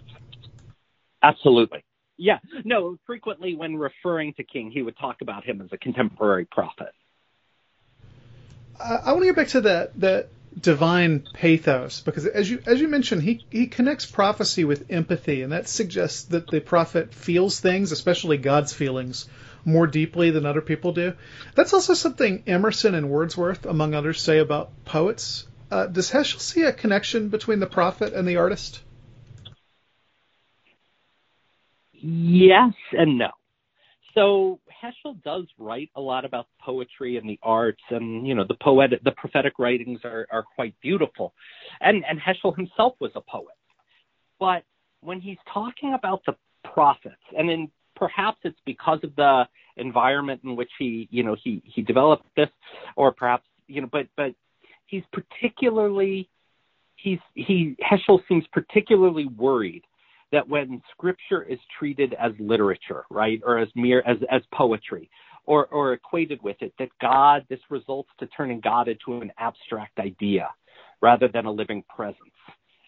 [1.21, 1.85] Absolutely.
[2.17, 2.39] Yeah.
[2.65, 6.95] No, frequently when referring to King, he would talk about him as a contemporary prophet.
[8.79, 10.29] Uh, I want to get back to that that
[10.59, 15.51] divine pathos because as you as you mentioned he he connects prophecy with empathy and
[15.51, 19.27] that suggests that the prophet feels things especially God's feelings
[19.65, 21.13] more deeply than other people do.
[21.55, 25.47] That's also something Emerson and Wordsworth among others say about poets.
[25.71, 28.81] Uh, does Heschel see a connection between the prophet and the artist?
[31.91, 33.29] Yes and no.
[34.15, 38.55] So Heschel does write a lot about poetry and the arts, and you know the
[38.55, 41.33] poetic, the prophetic writings are, are quite beautiful,
[41.81, 43.55] and and Heschel himself was a poet.
[44.39, 44.63] But
[45.01, 46.35] when he's talking about the
[46.73, 51.61] prophets, and in perhaps it's because of the environment in which he you know he
[51.65, 52.49] he developed this,
[52.95, 54.33] or perhaps you know, but but
[54.85, 56.29] he's particularly
[56.95, 59.83] he's he Heschel seems particularly worried
[60.31, 65.09] that when scripture is treated as literature, right, or as mere as as poetry,
[65.45, 69.99] or or equated with it, that God this results to turning God into an abstract
[69.99, 70.49] idea
[71.01, 72.19] rather than a living presence.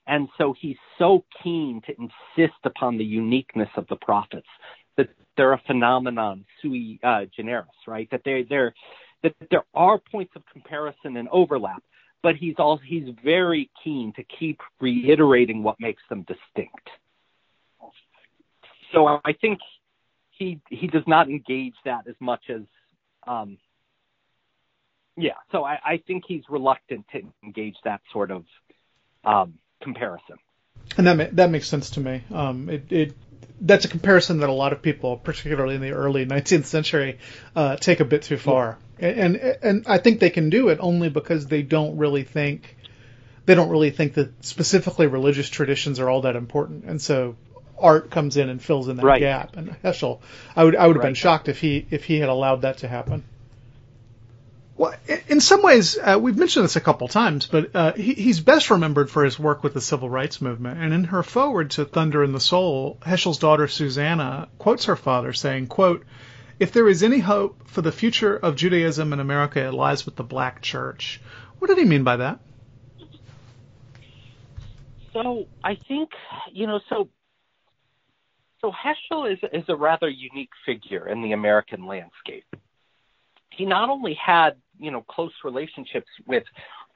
[0.08, 4.48] And so he's so keen to insist upon the uniqueness of the prophets
[4.98, 8.08] that they're a phenomenon sui uh, generis, right?
[8.12, 8.74] That they they're
[9.24, 11.84] that there are points of comparison and overlap,
[12.24, 16.90] but he's also he's very keen to keep reiterating what makes them distinct
[18.94, 19.60] so I think
[20.32, 22.62] he he does not engage that as much as
[23.28, 23.58] um,
[25.18, 25.34] yeah.
[25.52, 28.46] So I, I think he's reluctant to engage that sort of
[29.24, 30.38] um, comparison.
[30.98, 32.24] And that that makes sense to me.
[32.32, 33.18] Um, it, it
[33.60, 37.20] that's a comparison that a lot of people, particularly in the early 19th century,
[37.56, 38.78] uh, take a bit too far.
[39.00, 42.78] And, and and I think they can do it only because they don't really think
[43.46, 46.86] they don't really think that specifically religious traditions are all that important.
[46.86, 47.36] And so
[47.82, 49.20] art comes in and fills in that right.
[49.20, 49.58] gap.
[49.58, 50.20] And Heschel,
[50.56, 51.10] I would I would have right.
[51.10, 53.24] been shocked if he if he had allowed that to happen.
[54.78, 54.96] Well,
[55.28, 58.72] in some ways, uh, we've mentioned this a couple times, but uh, he, he's best
[58.72, 60.80] remembered for his work with the civil rights movement.
[60.80, 65.34] And in her foreword to Thunder in the Soul, Heschel's daughter Susannah quotes her father
[65.34, 66.04] saying, "quote
[66.58, 70.16] If there is any hope for the future of Judaism in America, it lies with
[70.16, 71.22] the black church."
[71.60, 72.40] What did he mean by that?
[75.14, 76.10] So I think
[76.52, 77.10] you know, so
[78.62, 82.46] so Heschel is, is a rather unique figure in the American landscape.
[83.50, 86.44] He not only had, you know, close relationships with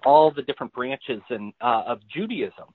[0.05, 2.73] all the different branches and uh, of Judaism,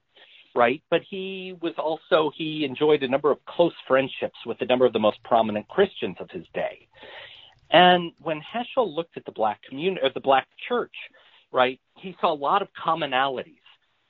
[0.53, 0.83] right?
[0.89, 4.93] But he was also he enjoyed a number of close friendships with a number of
[4.93, 6.87] the most prominent Christians of his day.
[7.71, 10.93] And when Heschel looked at the black community or the black church,
[11.51, 13.55] right, he saw a lot of commonalities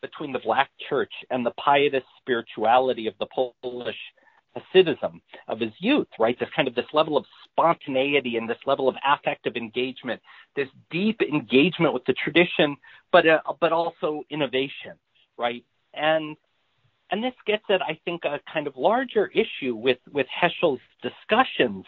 [0.02, 3.28] between the black church and the pietist spirituality of the
[3.62, 3.96] Polish
[4.56, 6.38] Hasidism of his youth, right?
[6.40, 10.22] This kind of this level of spontaneity and this level of affective engagement,
[10.56, 12.76] this deep engagement with the tradition,
[13.12, 14.94] but uh, but also innovation,
[15.38, 15.64] right?
[15.94, 16.36] And
[17.12, 21.86] and this gets at I think a kind of larger issue with with Heschel's discussions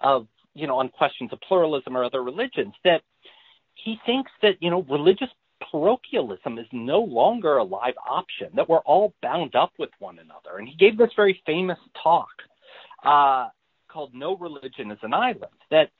[0.00, 3.02] of you know on questions of pluralism or other religions that
[3.74, 5.30] he thinks that you know religious
[5.70, 10.58] parochialism is no longer a live option, that we're all bound up with one another.
[10.58, 12.28] And he gave this very famous talk
[13.04, 13.48] uh,
[13.88, 15.90] called No Religion is an Island, that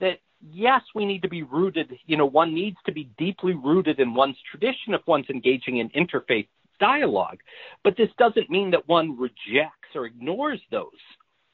[0.00, 0.18] that
[0.50, 4.14] yes, we need to be rooted, you know, one needs to be deeply rooted in
[4.14, 6.48] one's tradition if one's engaging in interfaith
[6.78, 7.38] dialogue.
[7.84, 10.88] But this doesn't mean that one rejects or ignores those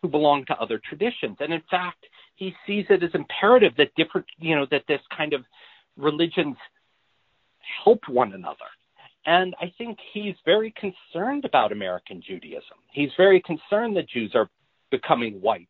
[0.01, 1.37] who belong to other traditions.
[1.41, 5.33] And in fact, he sees it as imperative that different, you know, that this kind
[5.33, 5.45] of
[5.97, 6.57] religions
[7.85, 8.67] help one another.
[9.27, 12.79] And I think he's very concerned about American Judaism.
[12.93, 14.49] He's very concerned that Jews are
[14.91, 15.69] becoming white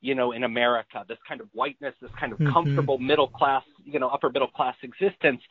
[0.00, 2.52] you know, in America, this kind of whiteness, this kind of Mhm.
[2.52, 5.42] comfortable middle class, you know, upper middle class existence,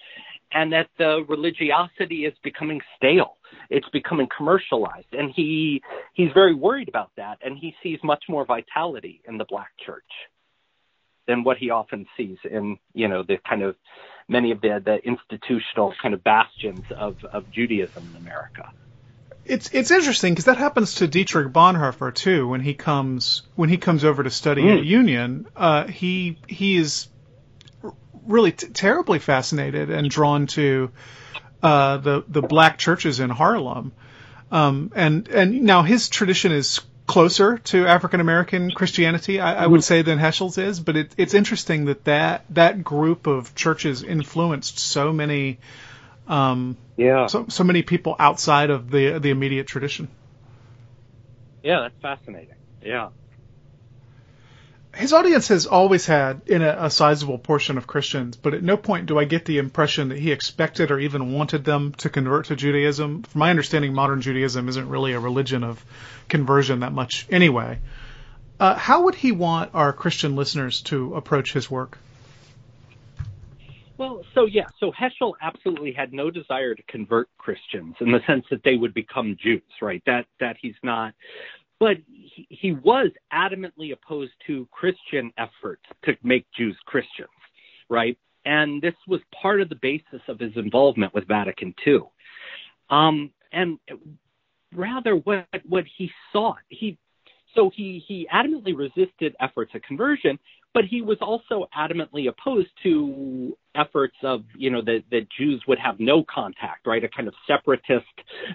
[0.52, 3.38] and that the religiosity is becoming stale.
[3.70, 5.82] It's becoming commercialized, and he
[6.14, 10.12] he's very worried about that, and he sees much more vitality in the black church
[11.28, 13.78] than what he often sees in, you know, the kind of
[14.32, 18.72] many of the the institutional kind of bastions of of Judaism in America.
[19.46, 22.48] It's it's interesting because that happens to Dietrich Bonhoeffer too.
[22.48, 24.86] When he comes when he comes over to study at Mm.
[24.86, 27.08] Union, uh, he he is
[28.26, 30.92] really t- terribly fascinated and drawn to
[31.62, 33.92] uh, the the black churches in Harlem.
[34.52, 39.84] Um, and and now his tradition is closer to African American Christianity, I, I would
[39.84, 40.80] say, than Heschel's is.
[40.80, 45.60] But it, it's interesting that, that that group of churches influenced so many
[46.28, 47.28] um, Yeah.
[47.28, 50.08] so so many people outside of the the immediate tradition.
[51.64, 52.56] Yeah, that's fascinating.
[52.82, 53.10] Yeah.
[54.94, 58.76] His audience has always had in a, a sizable portion of Christians, but at no
[58.76, 62.48] point do I get the impression that he expected or even wanted them to convert
[62.48, 63.24] to Judaism.
[63.24, 65.84] From my understanding, modern Judaism isn't really a religion of
[66.28, 67.80] conversion that much anyway.
[68.60, 71.98] Uh, how would he want our Christian listeners to approach his work?
[73.98, 78.46] Well, so yeah, so Heschel absolutely had no desire to convert Christians in the sense
[78.50, 80.02] that they would become Jews, right?
[80.06, 81.14] That that he's not.
[81.82, 87.28] But he, he was adamantly opposed to Christian efforts to make Jews Christians,
[87.90, 88.16] right?
[88.46, 92.02] And this was part of the basis of his involvement with Vatican II.
[92.92, 93.80] Um, and
[94.76, 97.00] rather, what what he sought, he
[97.56, 100.38] so he he adamantly resisted efforts at conversion,
[100.76, 105.80] but he was also adamantly opposed to efforts of you know that the Jews would
[105.80, 107.04] have no contact, right?
[107.04, 108.06] A kind of separatist,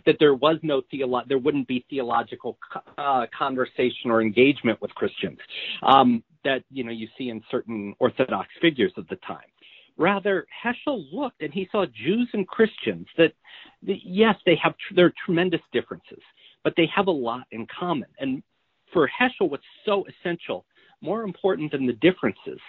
[0.05, 2.59] that there was no theolo- there wouldn't be theological
[2.99, 5.39] uh, conversation or engagement with Christians
[5.83, 9.47] um, that you know you see in certain Orthodox figures of the time.
[9.99, 13.33] Rather, Heschel looked and he saw Jews and Christians that,
[13.85, 16.21] that yes, they have tr- there are tremendous differences,
[16.65, 18.09] but they have a lot in common.
[18.19, 18.43] And
[18.93, 20.67] for Heschel, what's so essential,
[21.07, 22.61] more important than the differences,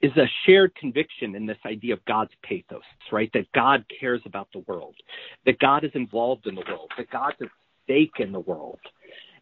[0.00, 3.30] is a shared conviction in this idea of God's pathos, right?
[3.34, 4.94] That God cares about the world,
[5.46, 7.48] that God is involved in the world, that God's at
[7.84, 8.80] stake in the world.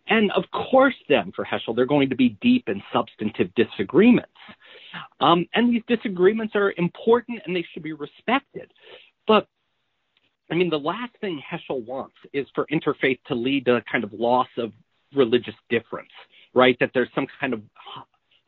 [0.09, 4.33] And of course, then for Heschel, there are going to be deep and substantive disagreements.
[5.21, 8.71] Um, and these disagreements are important and they should be respected.
[9.27, 9.47] But
[10.51, 14.03] I mean, the last thing Heschel wants is for interfaith to lead to a kind
[14.03, 14.73] of loss of
[15.15, 16.11] religious difference,
[16.55, 16.77] right?
[16.81, 17.63] That there's some kind of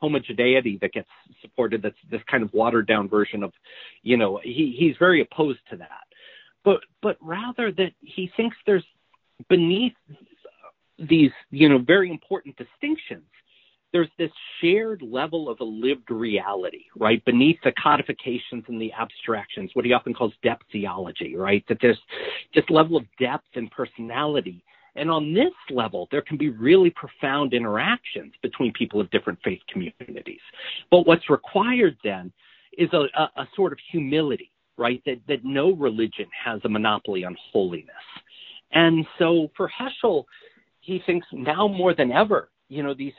[0.03, 1.09] homogeneity that gets
[1.41, 3.53] supported that's this kind of watered down version of,
[4.03, 5.89] you know, he, he's very opposed to that.
[6.65, 8.85] But, but rather that he thinks there's
[9.49, 9.95] beneath
[10.99, 13.23] these, you know, very important distinctions,
[13.93, 14.31] there's this
[14.61, 17.25] shared level of a lived reality, right?
[17.25, 21.65] Beneath the codifications and the abstractions, what he often calls depth theology, right?
[21.69, 22.01] That there's
[22.55, 24.65] this level of depth and personality.
[24.95, 29.61] And on this level, there can be really profound interactions between people of different faith
[29.69, 30.41] communities.
[30.91, 32.33] But what's required then
[32.77, 35.03] is a, a, a sort of humility, right?
[35.07, 37.89] That, that no religion has a monopoly on holiness.
[38.73, 40.25] And so for Heschel,
[40.81, 43.13] he thinks now more than ever, you know, these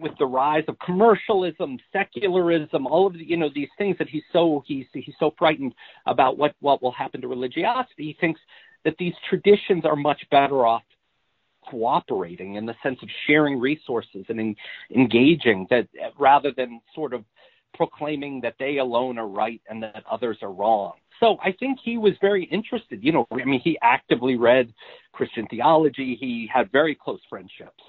[0.00, 4.22] with the rise of commercialism, secularism, all of the, you know these things that he's
[4.32, 5.74] so he's he's so frightened
[6.06, 8.04] about what what will happen to religiosity.
[8.04, 8.40] He thinks
[8.84, 10.82] that these traditions are much better off
[11.70, 14.56] cooperating in the sense of sharing resources and en-
[14.94, 17.24] engaging that rather than sort of
[17.74, 20.92] proclaiming that they alone are right and that others are wrong.
[21.20, 23.02] So I think he was very interested.
[23.02, 24.74] You know, I mean, he actively read
[25.12, 26.16] Christian theology.
[26.20, 27.82] He had very close friendships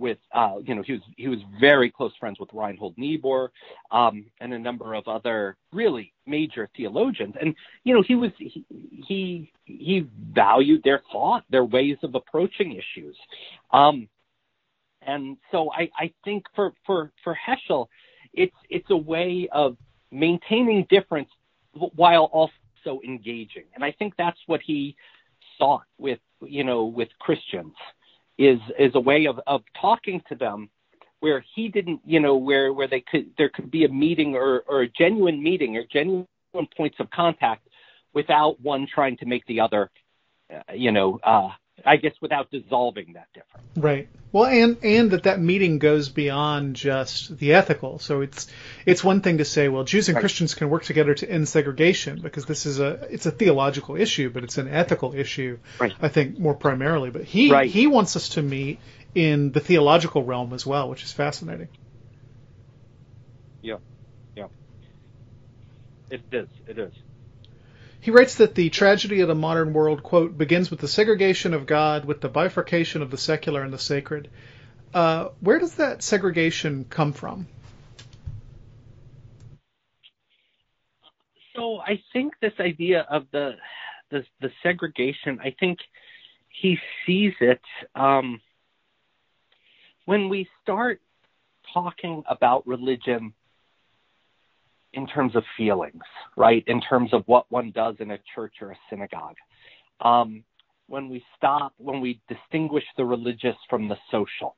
[0.00, 3.52] with uh, you know he was he was very close friends with Reinhold Niebuhr
[3.92, 7.34] um, and a number of other really major theologians.
[7.40, 8.64] And you know he was he
[9.06, 13.16] he, he valued their thought their ways of approaching issues.
[13.72, 14.08] Um,
[15.02, 17.86] and so I, I think for for for Heschel
[18.32, 19.76] it's it's a way of
[20.10, 21.28] maintaining difference
[21.72, 23.64] while also engaging.
[23.74, 24.96] And I think that's what he
[25.58, 27.74] sought with you know with Christians
[28.40, 30.70] is is a way of of talking to them
[31.20, 34.64] where he didn't you know where where they could there could be a meeting or
[34.66, 36.26] or a genuine meeting or genuine
[36.74, 37.68] points of contact
[38.14, 39.90] without one trying to make the other
[40.52, 41.50] uh, you know uh
[41.86, 43.66] I guess without dissolving that difference.
[43.76, 44.08] Right.
[44.32, 47.98] Well, and and that that meeting goes beyond just the ethical.
[47.98, 48.46] So it's
[48.86, 50.20] it's one thing to say, well, Jews and Right.
[50.20, 54.30] Christians can work together to end segregation because this is a it's a theological issue,
[54.30, 55.58] but it's an ethical issue.
[55.78, 55.92] Right.
[56.00, 57.10] I think more primarily.
[57.10, 57.70] But he Right.
[57.70, 58.78] he wants us to meet
[59.14, 61.68] in the theological realm as well, which is fascinating.
[63.62, 63.76] Yeah.
[64.36, 64.46] Yeah.
[66.10, 66.48] It is.
[66.66, 66.92] It is.
[68.00, 71.66] He writes that the tragedy of the modern world, quote, begins with the segregation of
[71.66, 74.30] God, with the bifurcation of the secular and the sacred.
[74.94, 77.46] Uh, where does that segregation come from?
[81.54, 83.56] So I think this idea of the
[84.10, 85.78] the, the segregation, I think
[86.48, 87.60] he sees it
[87.94, 88.40] um,
[90.04, 91.00] when we start
[91.72, 93.34] talking about religion
[94.92, 96.02] in terms of feelings,
[96.36, 96.64] right?
[96.66, 99.36] In terms of what one does in a church or a synagogue.
[100.00, 100.44] Um,
[100.88, 104.56] when we stop, when we distinguish the religious from the social.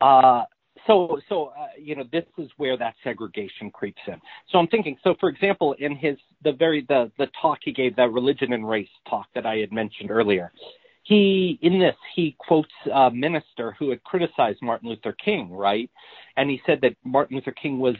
[0.00, 0.44] Uh,
[0.86, 4.16] so, so uh, you know, this is where that segregation creeps in.
[4.50, 4.96] So I'm thinking.
[5.04, 8.68] So, for example, in his the very the the talk he gave, that religion and
[8.68, 10.50] race talk that I had mentioned earlier,
[11.04, 15.90] he in this he quotes a minister who had criticized Martin Luther King, right?
[16.36, 17.96] And he said that Martin Luther King was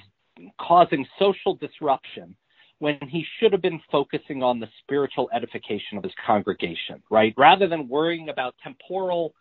[0.61, 2.35] causing social disruption
[2.78, 7.32] when he should have been focusing on the spiritual edification of his congregation, right?
[7.37, 9.32] Rather than worrying about temporal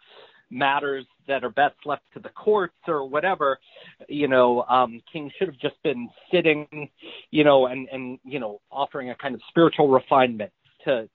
[0.50, 3.60] matters that are best left to the courts or whatever,
[4.08, 6.90] you know, um, King should have just been sitting,
[7.32, 10.52] you know, and, and, you know, offering a kind of spiritual refinement
[10.86, 11.10] to,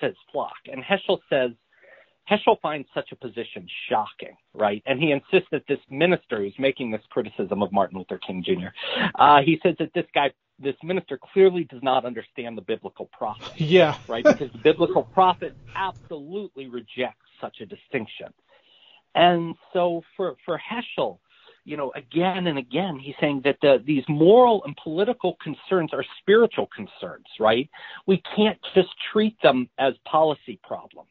[0.00, 0.52] to his flock.
[0.70, 1.52] And Heschel says,
[2.30, 4.82] Heschel finds such a position shocking, right?
[4.86, 8.68] And he insists that this minister who's making this criticism of Martin Luther King Jr.,
[9.16, 13.60] uh, he says that this guy, this minister clearly does not understand the biblical prophet.
[13.60, 13.96] Yeah.
[14.08, 14.24] right?
[14.24, 18.28] Because the biblical prophet absolutely rejects such a distinction.
[19.14, 21.18] And so for, for Heschel,
[21.64, 26.04] you know, again and again, he's saying that the, these moral and political concerns are
[26.20, 27.68] spiritual concerns, right?
[28.06, 31.10] We can't just treat them as policy problems,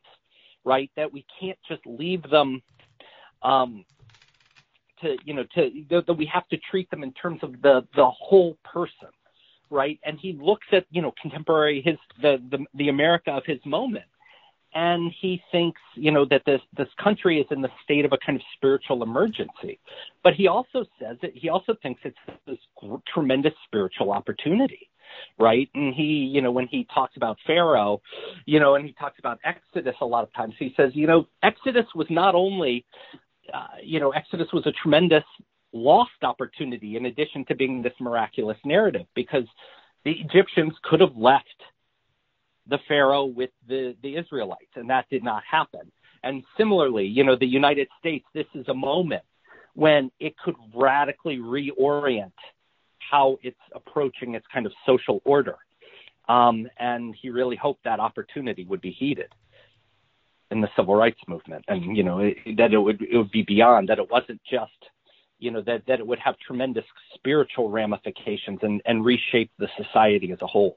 [0.63, 0.91] right?
[0.95, 2.61] That we can't just leave them
[3.41, 3.85] um,
[5.01, 8.09] to, you know, to that we have to treat them in terms of the the
[8.09, 9.09] whole person,
[9.69, 9.99] right?
[10.03, 14.05] And he looks at, you know, contemporary his the the, the America of his moment,
[14.73, 18.17] and he thinks, you know, that this this country is in the state of a
[18.23, 19.79] kind of spiritual emergency.
[20.23, 22.59] But he also says that he also thinks it's this
[23.11, 24.90] tremendous spiritual opportunity,
[25.39, 25.69] right?
[25.73, 28.01] And he, you know, when he talks about Pharaoh,
[28.45, 31.27] you know, and he talks about Exodus a lot of times, he says, you know,
[31.43, 32.85] Exodus was not only,
[33.53, 35.23] uh, you know, Exodus was a tremendous
[35.73, 39.45] lost opportunity in addition to being this miraculous narrative because
[40.03, 41.45] the Egyptians could have left
[42.67, 45.91] the Pharaoh with the, the Israelites, and that did not happen.
[46.23, 49.23] And similarly, you know, the United States, this is a moment
[49.73, 52.33] when it could radically reorient
[53.09, 55.57] how it's approaching its kind of social order.
[56.29, 59.33] Um, and he really hoped that opportunity would be heeded
[60.51, 63.43] in the civil rights movement, and you know it, that it would it would be
[63.43, 63.99] beyond that.
[63.99, 64.71] It wasn't just
[65.39, 66.85] you know that that it would have tremendous
[67.15, 70.75] spiritual ramifications and and reshape the society as a whole.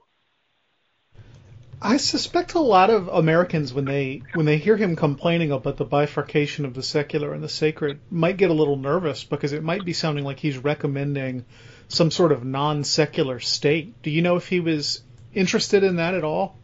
[1.82, 5.84] I suspect a lot of Americans when they when they hear him complaining about the
[5.84, 9.84] bifurcation of the secular and the sacred might get a little nervous because it might
[9.84, 11.44] be sounding like he's recommending
[11.88, 14.02] some sort of non-secular state.
[14.02, 16.58] Do you know if he was interested in that at all?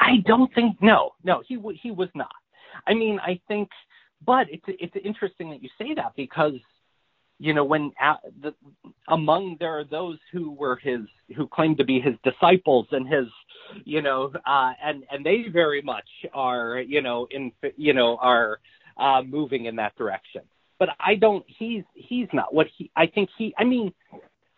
[0.00, 2.30] I don't think no, no, he he was not.
[2.86, 3.68] I mean, I think,
[4.24, 6.54] but it's it's interesting that you say that because
[7.38, 8.54] you know when uh, the,
[9.08, 11.00] among there are those who were his
[11.36, 13.26] who claimed to be his disciples and his
[13.84, 18.58] you know uh and and they very much are you know in you know are
[18.96, 20.42] uh moving in that direction
[20.78, 22.54] but i don't he's he's not.
[22.54, 23.92] What he i think he i mean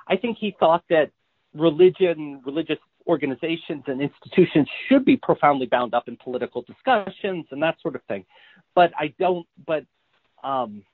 [0.09, 1.11] i think he thought that
[1.55, 7.77] religion religious organizations and institutions should be profoundly bound up in political discussions and that
[7.83, 8.25] sort of thing.
[8.75, 9.85] But i don't but
[10.45, 10.85] um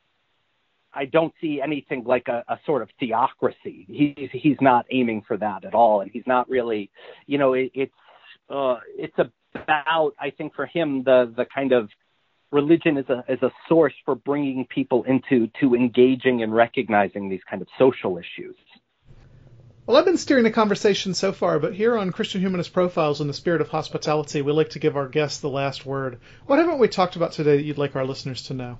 [0.97, 3.85] I don't see anything like a, a sort of theocracy.
[3.87, 6.91] He's he's not aiming for that at all, and he's not really,
[7.27, 7.93] you know, it, it's
[8.49, 11.91] uh, it's about I think for him the the kind of
[12.51, 17.43] religion is a is a source for bringing people into to engaging and recognizing these
[17.49, 18.57] kind of social issues.
[19.87, 23.29] Well, I've been steering the conversation so far, but here on Christian Humanist Profiles in
[23.29, 26.19] the Spirit of Hospitality, we like to give our guests the last word.
[26.47, 28.79] What haven't we talked about today that you'd like our listeners to know?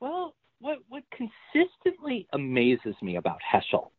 [0.00, 3.90] Well, what what consistently amazes me about Heschel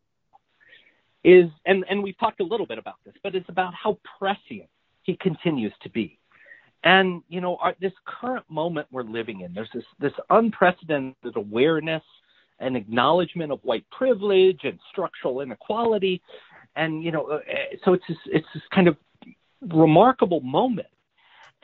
[1.24, 4.70] is, and and we've talked a little bit about this, but it's about how prescient
[5.04, 6.20] he continues to be.
[6.84, 12.04] And you know, our, this current moment we're living in, there's this this unprecedented awareness
[12.60, 16.22] and acknowledgement of white privilege and structural inequality,
[16.76, 17.40] and you know, uh,
[17.84, 18.98] so it's this, it's this kind of
[19.62, 20.88] remarkable moment.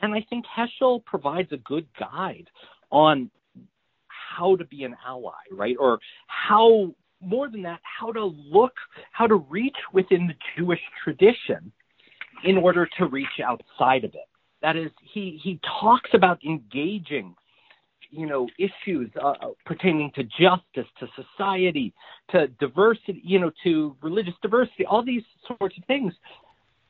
[0.00, 2.48] And I think Heschel provides a good guide
[2.90, 3.30] on
[4.06, 5.76] how to be an ally, right?
[5.78, 8.72] Or how, more than that, how to look,
[9.12, 11.72] how to reach within the Jewish tradition
[12.44, 14.29] in order to reach outside of it.
[14.62, 17.34] That is, he, he talks about engaging
[18.10, 19.34] you know issues uh,
[19.64, 21.94] pertaining to justice to society
[22.30, 26.12] to diversity you know to religious diversity all these sorts of things.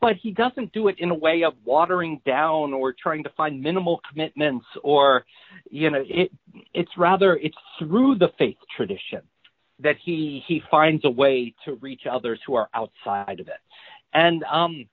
[0.01, 3.61] But he doesn't do it in a way of watering down or trying to find
[3.61, 5.25] minimal commitments or
[5.71, 6.33] you know it
[6.73, 9.21] it's rather it's through the faith tradition
[9.79, 13.61] that he he finds a way to reach others who are outside of it.
[14.15, 14.87] And um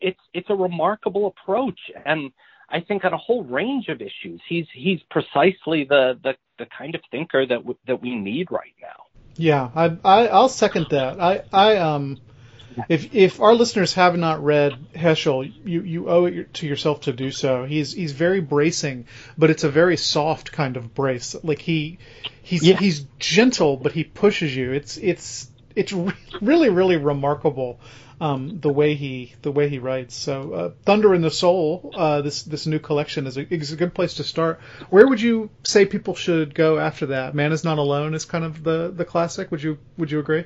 [0.00, 2.32] it's it's a remarkable approach and
[2.68, 6.94] I think on a whole range of issues he's he's precisely the the, the kind
[6.94, 9.04] of thinker that w- that we need right now
[9.36, 12.18] yeah I, I I'll second that I I um
[12.88, 17.12] if if our listeners have not read Heschel, you, you owe it to yourself to
[17.12, 17.64] do so.
[17.64, 19.06] He's he's very bracing,
[19.38, 21.34] but it's a very soft kind of brace.
[21.42, 21.98] Like he
[22.42, 22.76] he's yeah.
[22.76, 24.72] he's gentle, but he pushes you.
[24.72, 25.92] It's it's it's
[26.40, 27.78] really really remarkable
[28.20, 30.14] um, the way he the way he writes.
[30.14, 33.76] So uh, Thunder in the Soul, uh, this this new collection is a, is a
[33.76, 34.60] good place to start.
[34.90, 37.34] Where would you say people should go after that?
[37.34, 39.50] Man is Not Alone is kind of the the classic.
[39.50, 40.44] Would you would you agree?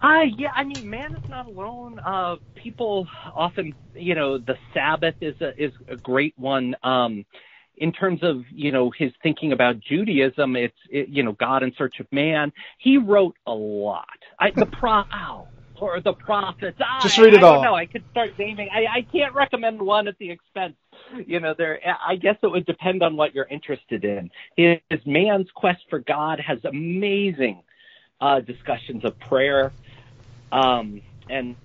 [0.00, 1.98] Uh, yeah, I mean, man is not alone.
[1.98, 6.76] Uh, people often, you know, the Sabbath is a is a great one.
[6.82, 7.24] Um,
[7.76, 11.72] in terms of you know his thinking about Judaism, it's it, you know God in
[11.76, 12.52] Search of Man.
[12.78, 14.06] He wrote a lot.
[14.38, 15.48] I, the pro ow,
[15.80, 16.78] or the prophets.
[16.80, 17.54] I, Just read it I all.
[17.54, 17.74] don't know.
[17.74, 18.68] I could start naming.
[18.72, 20.74] I, I can't recommend one at the expense.
[21.26, 21.80] You know, there.
[22.06, 24.30] I guess it would depend on what you're interested in.
[24.56, 27.62] His, his Man's Quest for God has amazing
[28.20, 29.72] uh, discussions of prayer
[30.50, 31.56] um, and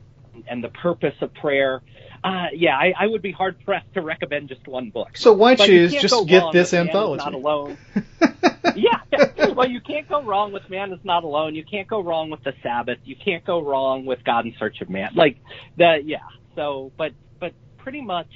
[0.47, 1.81] and the purpose of prayer.
[2.23, 5.15] Uh, yeah, I, I would be hard pressed to recommend just one book.
[5.15, 7.23] So why but choose just get this anthology?
[7.23, 7.77] Not alone.
[8.75, 11.55] yeah, yeah, well, you can't go wrong with Man is Not Alone.
[11.55, 12.99] You can't go wrong with the Sabbath.
[13.03, 15.11] You can't go wrong with God in Search of Man.
[15.15, 15.37] Like
[15.77, 16.19] the yeah.
[16.55, 18.29] So, but but pretty much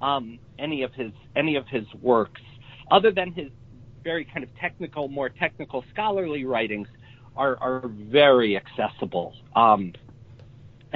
[0.00, 2.40] um, any of his any of his works,
[2.90, 3.50] other than his
[4.02, 6.88] very kind of technical, more technical scholarly writings,
[7.36, 9.34] are are very accessible.
[9.54, 9.92] Um,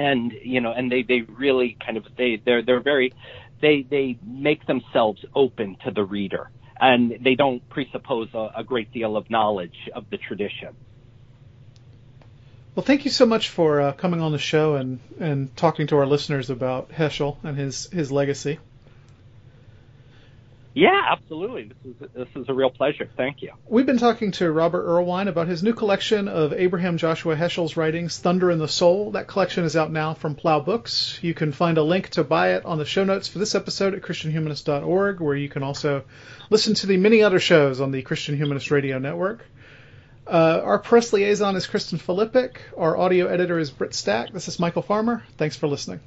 [0.01, 3.13] and you know, and they they really kind of they they're they're very
[3.61, 6.49] they they make themselves open to the reader,
[6.79, 10.75] and they don't presuppose a, a great deal of knowledge of the tradition.
[12.73, 15.97] Well, thank you so much for uh, coming on the show and, and talking to
[15.97, 18.59] our listeners about Heschel and his, his legacy.
[20.73, 21.63] Yeah, absolutely.
[21.63, 23.09] This is this is a real pleasure.
[23.17, 23.51] Thank you.
[23.67, 28.17] We've been talking to Robert Erlewine about his new collection of Abraham Joshua Heschel's writings,
[28.17, 29.11] Thunder in the Soul.
[29.11, 31.19] That collection is out now from Plough Books.
[31.21, 33.93] You can find a link to buy it on the show notes for this episode
[33.93, 36.03] at christianhumanist.org, where you can also
[36.49, 39.45] listen to the many other shows on the Christian Humanist Radio Network.
[40.25, 42.57] Uh, our press liaison is Kristen Filippic.
[42.77, 44.31] Our audio editor is Britt Stack.
[44.31, 45.23] This is Michial Farmer.
[45.37, 45.99] Thanks for listening.